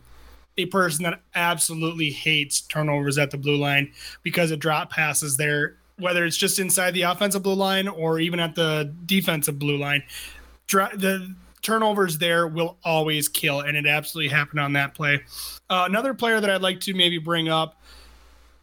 a 0.57 0.65
person 0.65 1.05
that 1.05 1.21
absolutely 1.35 2.09
hates 2.09 2.63
turnovers 2.63 3.19
at 3.19 3.31
the 3.31 3.37
blue 3.37 3.59
line 3.59 3.93
because 4.23 4.51
it 4.51 4.61
drop 4.61 4.91
passes 4.91 5.37
there, 5.37 5.77
whether 5.99 6.25
it's 6.25 6.39
just 6.39 6.59
inside 6.59 6.93
the 6.93 7.03
offensive 7.03 7.43
blue 7.43 7.53
line 7.53 7.87
or 7.87 8.19
even 8.19 8.41
at 8.41 8.55
the 8.55 8.95
defensive 9.05 9.59
blue 9.59 9.77
line. 9.77 10.03
the 10.69 11.35
turnovers 11.67 12.19
there 12.19 12.47
will 12.47 12.79
always 12.85 13.29
kill, 13.29 13.61
and 13.61 13.77
it 13.77 13.87
absolutely 13.87 14.31
happened 14.31 14.61
on 14.61 14.75
that 14.75 14.95
play. 14.95 15.21
Uh, 15.69 15.85
another 15.89 16.15
player 16.15 16.41
that 16.41 16.49
I'd 16.49 16.63
like 16.63 16.79
to 16.83 16.95
maybe 16.95 17.19
bring 17.19 17.49
up 17.49 17.83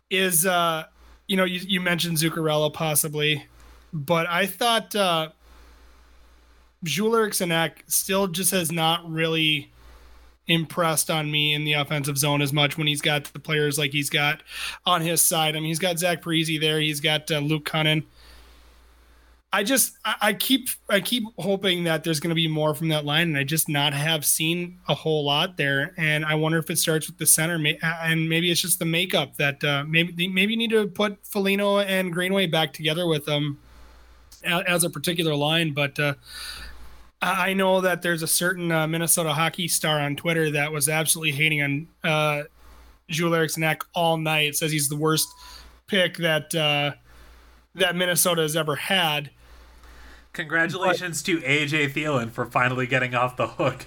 is, 0.10 0.46
uh, 0.46 0.86
you 1.28 1.36
know, 1.36 1.44
you, 1.44 1.60
you 1.68 1.82
mentioned 1.82 2.18
Zuccarello 2.18 2.74
possibly, 2.74 3.46
but 3.92 4.26
I 4.30 4.46
thought 4.46 4.96
uh, 4.96 5.30
Jules 6.86 7.42
still 7.88 8.28
just 8.28 8.52
has 8.52 8.72
not 8.72 9.10
really 9.10 9.74
impressed 10.48 11.10
on 11.10 11.30
me 11.30 11.54
in 11.54 11.66
the 11.66 11.74
offensive 11.74 12.18
zone 12.18 12.42
as 12.42 12.54
much 12.54 12.78
when 12.78 12.88
he's 12.88 13.02
got 13.02 13.26
the 13.26 13.40
players 13.40 13.78
like 13.78 13.92
he's 13.92 14.10
got 14.10 14.44
on 14.86 15.02
his 15.02 15.22
side. 15.22 15.58
I 15.58 15.60
mean, 15.60 15.68
he's 15.70 15.80
got 15.80 16.00
Zach 16.00 16.22
Parise 16.22 16.60
there, 16.60 16.80
he's 16.80 17.02
got 17.02 17.30
uh, 17.30 17.40
Luke 17.40 17.66
Kunin. 17.66 18.06
I 19.56 19.64
just 19.64 19.94
I, 20.04 20.34
keep 20.34 20.68
I 20.90 21.00
keep 21.00 21.24
hoping 21.38 21.84
that 21.84 22.04
there's 22.04 22.20
going 22.20 22.30
to 22.30 22.36
be 22.36 22.48
more 22.48 22.74
from 22.74 22.90
that 22.90 23.06
line, 23.06 23.28
and 23.28 23.38
I 23.38 23.44
just 23.44 23.70
not 23.70 23.94
have 23.94 24.26
seen 24.26 24.80
a 24.90 24.96
whole 24.96 25.24
lot 25.24 25.58
there. 25.58 25.94
And 25.96 26.26
I 26.26 26.34
wonder 26.34 26.58
if 26.58 26.72
it 26.72 26.80
starts 26.80 27.06
with 27.06 27.20
the 27.20 27.28
center, 27.28 27.64
and 27.84 28.28
maybe 28.28 28.50
it's 28.50 28.62
just 28.62 28.80
the 28.80 28.86
makeup 28.86 29.38
that 29.38 29.64
uh, 29.64 29.84
maybe 29.88 30.28
maybe 30.28 30.54
you 30.54 30.58
need 30.58 30.72
to 30.72 30.88
put 30.88 31.24
Foligno 31.24 31.80
and 31.80 32.12
Greenway 32.12 32.48
back 32.48 32.74
together 32.74 33.06
with 33.06 33.26
them 33.26 33.60
as 34.44 34.84
a 34.84 34.90
particular 34.90 35.36
line. 35.36 35.72
But 35.72 36.00
uh, 36.00 36.16
I 37.22 37.54
know 37.54 37.80
that 37.82 38.02
there's 38.02 38.24
a 38.24 38.28
certain 38.28 38.72
uh, 38.72 38.88
Minnesota 38.88 39.34
hockey 39.34 39.68
star 39.68 40.00
on 40.00 40.16
Twitter 40.16 40.50
that 40.50 40.72
was 40.72 40.90
absolutely 40.90 41.32
hating 41.32 41.62
on 41.62 41.88
uh, 42.04 42.44
Eriksson 43.08 43.62
Ek 43.62 43.84
all 43.94 44.18
night. 44.18 44.56
Says 44.56 44.72
he's 44.72 44.90
the 44.90 44.96
worst 44.96 45.28
pick 45.86 46.18
that 46.18 46.56
uh, 46.56 46.94
that 47.76 47.96
Minnesota 47.96 48.42
has 48.42 48.56
ever 48.56 48.76
had. 48.76 49.30
Congratulations 50.34 51.22
but, 51.22 51.28
to 51.28 51.40
AJ 51.42 51.94
Thielen 51.94 52.32
for 52.32 52.46
finally 52.46 52.88
getting 52.88 53.16
off 53.16 53.38
the 53.38 53.48
hook. 53.48 53.86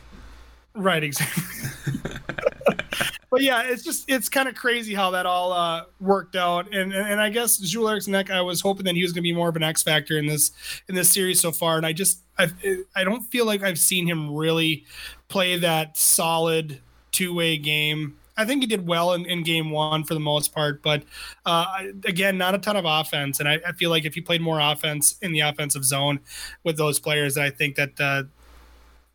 Right, 0.75 1.03
exactly. 1.03 1.43
but 3.31 3.43
yeah, 3.43 3.63
it's 3.63 3.83
just 3.83 4.09
it's 4.09 4.29
kind 4.29 4.49
of 4.49 4.55
crazy 4.55 4.95
how 4.95 5.11
that 5.11 5.27
all 5.27 5.53
uh, 5.53 5.85
worked 6.01 6.37
out, 6.37 6.73
and 6.73 6.93
and 6.93 7.21
I 7.21 7.31
guess 7.31 7.59
Joel 7.59 7.89
Eriksson 7.89 8.15
Ek, 8.15 8.31
I 8.31 8.43
was 8.43 8.61
hoping 8.61 8.85
that 8.85 8.95
he 8.95 9.03
was 9.03 9.13
going 9.13 9.23
to 9.23 9.29
be 9.29 9.33
more 9.33 9.49
of 9.49 9.57
an 9.57 9.63
X 9.63 9.83
factor 9.83 10.19
in 10.19 10.27
this 10.27 10.53
in 10.89 10.95
this 10.95 11.11
series 11.11 11.41
so 11.41 11.51
far, 11.51 11.77
and 11.77 11.87
I 11.87 11.93
just 11.93 12.21
I 12.39 12.49
I 12.95 13.05
don't 13.05 13.23
feel 13.23 13.47
like 13.47 13.63
I've 13.63 13.79
seen 13.79 14.07
him 14.07 14.35
really 14.35 14.85
play 15.29 15.59
that 15.59 15.97
solid 15.97 16.81
two 17.11 17.35
way 17.35 17.57
game. 17.57 18.17
I 18.37 18.45
think 18.45 18.63
he 18.63 18.67
did 18.67 18.87
well 18.87 19.15
in, 19.15 19.25
in 19.27 19.43
game 19.43 19.71
one 19.71 20.05
for 20.05 20.15
the 20.15 20.21
most 20.21 20.55
part, 20.55 20.83
but 20.83 21.03
uh, 21.45 21.65
again, 22.05 22.37
not 22.37 22.55
a 22.55 22.59
ton 22.59 22.77
of 22.77 22.85
offense. 22.85 23.41
And 23.41 23.49
I, 23.49 23.61
I, 23.67 23.73
feel 23.73 23.91
like 23.91 24.05
if 24.05 24.15
he 24.15 24.21
played 24.21 24.43
more 24.43 24.61
offense 24.61 25.17
in 25.23 25.33
the 25.33 25.41
offensive 25.41 25.85
zone 25.85 26.21
with 26.63 26.77
those 26.77 26.99
players, 26.99 27.39
I 27.39 27.51
think 27.51 27.77
that 27.77 28.01
uh, 28.01 28.25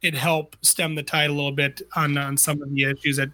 it 0.01 0.15
helped 0.15 0.65
stem 0.65 0.95
the 0.95 1.03
tide 1.03 1.29
a 1.29 1.33
little 1.33 1.51
bit 1.51 1.81
on 1.95 2.17
on 2.17 2.37
some 2.37 2.61
of 2.61 2.73
the 2.73 2.83
issues 2.83 3.17
that 3.17 3.29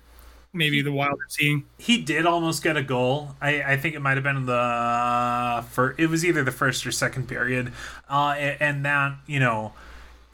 maybe 0.53 0.81
the 0.81 0.91
Wild 0.91 1.13
are 1.13 1.29
seeing. 1.29 1.63
He 1.77 2.01
did 2.01 2.25
almost 2.25 2.63
get 2.63 2.75
a 2.75 2.83
goal. 2.83 3.35
I, 3.41 3.63
I 3.63 3.77
think 3.77 3.95
it 3.95 4.01
might 4.01 4.17
have 4.17 4.23
been 4.23 4.45
the 4.45 5.63
first. 5.71 5.99
It 5.99 6.07
was 6.07 6.25
either 6.25 6.43
the 6.43 6.51
first 6.51 6.85
or 6.85 6.91
second 6.91 7.27
period, 7.27 7.71
uh, 8.09 8.31
and 8.37 8.83
that 8.85 9.15
you 9.25 9.39
know. 9.39 9.73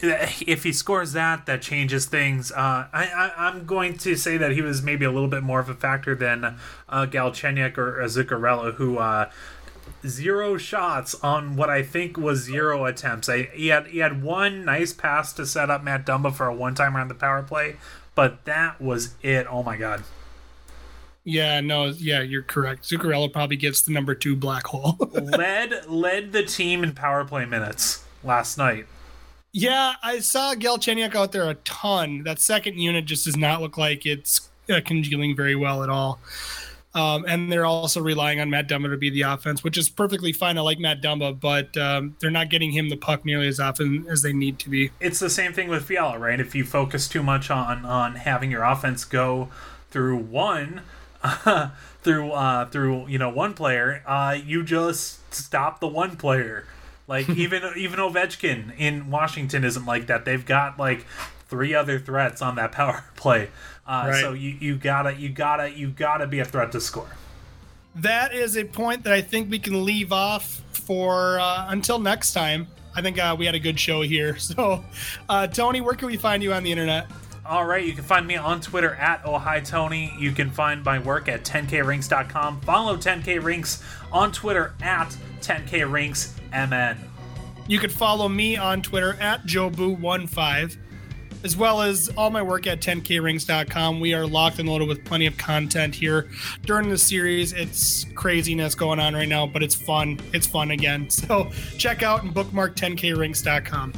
If 0.02 0.64
he 0.64 0.72
scores 0.72 1.12
that, 1.12 1.46
that 1.46 1.62
changes 1.62 2.06
things. 2.06 2.52
Uh, 2.52 2.88
I, 2.92 3.32
I, 3.36 3.48
am 3.48 3.64
going 3.64 3.96
to 3.98 4.16
say 4.16 4.36
that 4.36 4.50
he 4.52 4.60
was 4.60 4.82
maybe 4.82 5.04
a 5.04 5.10
little 5.10 5.28
bit 5.28 5.42
more 5.42 5.60
of 5.60 5.68
a 5.68 5.74
factor 5.74 6.14
than 6.14 6.44
uh, 6.44 7.06
Galchenyuk 7.06 7.78
or 7.78 8.02
Zuccarello, 8.04 8.74
who 8.74 8.98
uh, 8.98 9.30
zero 10.06 10.56
shots 10.56 11.14
on 11.16 11.56
what 11.56 11.70
I 11.70 11.82
think 11.82 12.16
was 12.16 12.40
zero 12.40 12.84
attempts. 12.84 13.28
I, 13.28 13.44
he 13.54 13.68
had 13.68 13.86
he 13.86 13.98
had 13.98 14.22
one 14.22 14.64
nice 14.64 14.92
pass 14.92 15.32
to 15.34 15.46
set 15.46 15.70
up 15.70 15.82
Matt 15.82 16.04
Dumba 16.04 16.34
for 16.34 16.46
a 16.46 16.54
one 16.54 16.74
timer 16.74 17.00
on 17.00 17.08
the 17.08 17.14
power 17.14 17.42
play, 17.42 17.76
but 18.14 18.44
that 18.44 18.80
was 18.80 19.14
it. 19.22 19.46
Oh 19.48 19.62
my 19.62 19.76
god. 19.76 20.02
Yeah, 21.26 21.62
no, 21.62 21.86
yeah, 21.86 22.20
you're 22.20 22.42
correct. 22.42 22.84
Zuccarello 22.84 23.32
probably 23.32 23.56
gets 23.56 23.80
the 23.80 23.92
number 23.92 24.14
two 24.14 24.36
black 24.36 24.66
hole. 24.66 24.96
led 25.12 25.88
led 25.88 26.32
the 26.32 26.42
team 26.42 26.84
in 26.84 26.92
power 26.92 27.24
play 27.24 27.46
minutes 27.46 28.04
last 28.22 28.58
night. 28.58 28.86
Yeah, 29.56 29.94
I 30.02 30.18
saw 30.18 30.56
Galchenyuk 30.56 31.14
out 31.14 31.30
there 31.30 31.48
a 31.48 31.54
ton. 31.54 32.24
That 32.24 32.40
second 32.40 32.80
unit 32.80 33.04
just 33.04 33.24
does 33.24 33.36
not 33.36 33.62
look 33.62 33.78
like 33.78 34.04
it's 34.04 34.50
uh, 34.68 34.80
congealing 34.84 35.36
very 35.36 35.54
well 35.54 35.84
at 35.84 35.88
all. 35.88 36.18
Um, 36.92 37.24
and 37.28 37.52
they're 37.52 37.64
also 37.64 38.00
relying 38.00 38.40
on 38.40 38.50
Matt 38.50 38.68
Dumba 38.68 38.90
to 38.90 38.96
be 38.96 39.10
the 39.10 39.22
offense, 39.22 39.62
which 39.62 39.78
is 39.78 39.88
perfectly 39.88 40.32
fine. 40.32 40.58
I 40.58 40.62
like 40.62 40.80
Matt 40.80 41.00
Dumba, 41.00 41.38
but 41.38 41.76
um, 41.76 42.16
they're 42.18 42.32
not 42.32 42.50
getting 42.50 42.72
him 42.72 42.88
the 42.88 42.96
puck 42.96 43.24
nearly 43.24 43.46
as 43.46 43.60
often 43.60 44.08
as 44.08 44.22
they 44.22 44.32
need 44.32 44.58
to 44.58 44.70
be. 44.70 44.90
It's 44.98 45.20
the 45.20 45.30
same 45.30 45.52
thing 45.52 45.68
with 45.68 45.84
Fiala, 45.84 46.18
right? 46.18 46.40
If 46.40 46.56
you 46.56 46.64
focus 46.64 47.06
too 47.06 47.22
much 47.22 47.48
on 47.48 47.84
on 47.84 48.16
having 48.16 48.50
your 48.50 48.64
offense 48.64 49.04
go 49.04 49.50
through 49.90 50.16
one, 50.16 50.82
through 52.02 52.32
uh, 52.32 52.66
through 52.66 53.06
you 53.06 53.18
know 53.18 53.28
one 53.28 53.54
player, 53.54 54.02
uh, 54.04 54.36
you 54.44 54.64
just 54.64 55.32
stop 55.32 55.78
the 55.78 55.88
one 55.88 56.16
player. 56.16 56.66
Like 57.06 57.28
even 57.30 57.62
even 57.76 57.98
Ovechkin 57.98 58.76
in 58.78 59.10
Washington 59.10 59.64
isn't 59.64 59.86
like 59.86 60.06
that. 60.06 60.24
They've 60.24 60.44
got 60.44 60.78
like 60.78 61.06
three 61.48 61.74
other 61.74 61.98
threats 61.98 62.42
on 62.42 62.56
that 62.56 62.72
power 62.72 63.04
play. 63.16 63.50
Uh, 63.86 64.06
right. 64.08 64.20
So 64.20 64.32
you, 64.32 64.50
you 64.60 64.76
gotta 64.76 65.14
you 65.14 65.28
gotta 65.28 65.70
you 65.70 65.88
gotta 65.88 66.26
be 66.26 66.38
a 66.40 66.44
threat 66.44 66.72
to 66.72 66.80
score. 66.80 67.10
That 67.96 68.34
is 68.34 68.56
a 68.56 68.64
point 68.64 69.04
that 69.04 69.12
I 69.12 69.20
think 69.20 69.50
we 69.50 69.58
can 69.58 69.84
leave 69.84 70.12
off 70.12 70.62
for 70.72 71.38
uh, 71.38 71.66
until 71.68 71.98
next 71.98 72.32
time. 72.32 72.66
I 72.96 73.02
think 73.02 73.18
uh, 73.18 73.34
we 73.38 73.46
had 73.46 73.54
a 73.54 73.60
good 73.60 73.78
show 73.78 74.02
here. 74.02 74.36
So, 74.38 74.84
uh, 75.28 75.46
Tony, 75.48 75.80
where 75.80 75.94
can 75.94 76.06
we 76.06 76.16
find 76.16 76.42
you 76.42 76.52
on 76.52 76.62
the 76.62 76.70
internet? 76.70 77.06
All 77.46 77.64
right, 77.64 77.84
you 77.84 77.92
can 77.92 78.04
find 78.04 78.26
me 78.26 78.36
on 78.36 78.60
Twitter 78.60 78.94
at 78.94 79.20
Oh 79.24 79.38
Hi 79.38 79.60
Tony. 79.60 80.12
You 80.18 80.32
can 80.32 80.50
find 80.50 80.82
my 80.82 80.98
work 80.98 81.28
at 81.28 81.44
10krinks.com. 81.44 82.62
Follow 82.62 82.96
10k 82.96 83.42
rinks 83.42 83.82
on 84.10 84.32
Twitter 84.32 84.72
at 84.80 85.14
10krinksmn. 86.54 86.96
You 87.66 87.78
can 87.78 87.90
follow 87.90 88.28
me 88.28 88.56
on 88.56 88.82
Twitter 88.82 89.14
at 89.20 89.46
joeboo15 89.46 90.78
as 91.44 91.58
well 91.58 91.82
as 91.82 92.08
all 92.16 92.30
my 92.30 92.42
work 92.42 92.66
at 92.66 92.80
10krinks.com. 92.80 94.00
We 94.00 94.14
are 94.14 94.26
locked 94.26 94.58
and 94.58 94.68
loaded 94.68 94.88
with 94.88 95.04
plenty 95.04 95.26
of 95.26 95.36
content 95.36 95.94
here 95.94 96.30
during 96.62 96.88
the 96.88 96.96
series. 96.96 97.52
It's 97.52 98.04
craziness 98.14 98.74
going 98.74 98.98
on 98.98 99.12
right 99.14 99.28
now, 99.28 99.46
but 99.46 99.62
it's 99.62 99.74
fun. 99.74 100.18
It's 100.32 100.46
fun 100.46 100.70
again. 100.70 101.08
So 101.24 101.50
check 101.78 102.02
out 102.02 102.22
and 102.22 102.34
bookmark 102.34 102.76
10krinks.com. 102.76 103.92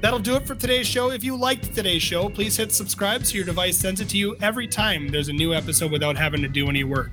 That'll 0.00 0.18
do 0.18 0.36
it 0.36 0.46
for 0.46 0.54
today's 0.54 0.86
show. 0.86 1.10
If 1.10 1.22
you 1.24 1.36
liked 1.36 1.74
today's 1.74 2.02
show, 2.02 2.28
please 2.28 2.56
hit 2.56 2.72
subscribe 2.72 3.26
so 3.26 3.34
your 3.34 3.44
device 3.44 3.78
sends 3.78 4.00
it 4.00 4.08
to 4.10 4.16
you 4.16 4.36
every 4.40 4.66
time 4.66 5.08
there's 5.08 5.28
a 5.28 5.32
new 5.32 5.52
episode 5.52 5.90
without 5.90 6.16
having 6.16 6.42
to 6.42 6.48
do 6.48 6.68
any 6.68 6.84
work. 6.84 7.10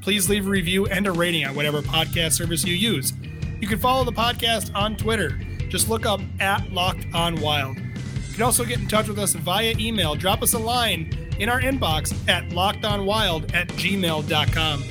Please 0.00 0.28
leave 0.28 0.46
a 0.46 0.50
review 0.50 0.86
and 0.86 1.06
a 1.06 1.12
rating 1.12 1.44
on 1.44 1.54
whatever 1.54 1.82
podcast 1.82 2.32
service 2.32 2.64
you 2.64 2.74
use. 2.74 3.12
You 3.60 3.66
can 3.66 3.78
follow 3.78 4.04
the 4.04 4.12
podcast 4.12 4.74
on 4.74 4.96
Twitter. 4.96 5.30
Just 5.68 5.88
look 5.88 6.06
up 6.06 6.20
at 6.40 6.72
Locked 6.72 7.06
On 7.12 7.40
Wild 7.40 7.76
You 7.76 8.34
can 8.34 8.42
also 8.42 8.64
get 8.64 8.78
in 8.78 8.88
touch 8.88 9.08
with 9.08 9.18
us 9.18 9.34
via 9.34 9.74
email. 9.78 10.14
Drop 10.14 10.42
us 10.42 10.54
a 10.54 10.58
line 10.58 11.28
in 11.38 11.48
our 11.48 11.60
inbox 11.60 12.12
at 12.28 12.48
lockedonwild 12.50 13.54
at 13.54 13.68
gmail.com. 13.68 14.82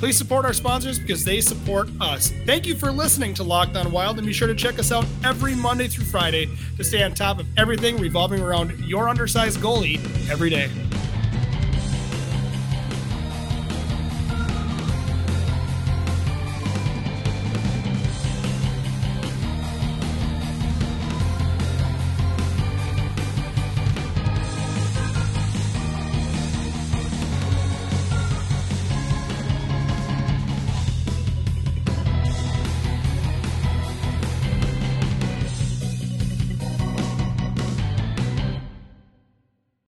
Please 0.00 0.16
support 0.16 0.46
our 0.46 0.54
sponsors 0.54 0.98
because 0.98 1.24
they 1.24 1.42
support 1.42 1.88
us. 2.00 2.32
Thank 2.46 2.66
you 2.66 2.74
for 2.74 2.90
listening 2.90 3.34
to 3.34 3.42
Locked 3.42 3.76
On 3.76 3.92
Wild, 3.92 4.16
and 4.16 4.26
be 4.26 4.32
sure 4.32 4.48
to 4.48 4.54
check 4.54 4.78
us 4.78 4.92
out 4.92 5.04
every 5.24 5.54
Monday 5.54 5.88
through 5.88 6.06
Friday 6.06 6.48
to 6.78 6.84
stay 6.84 7.02
on 7.02 7.12
top 7.12 7.38
of 7.38 7.46
everything 7.58 7.98
revolving 7.98 8.40
around 8.40 8.78
your 8.80 9.10
undersized 9.10 9.60
goalie 9.60 9.98
every 10.30 10.48
day. 10.48 10.70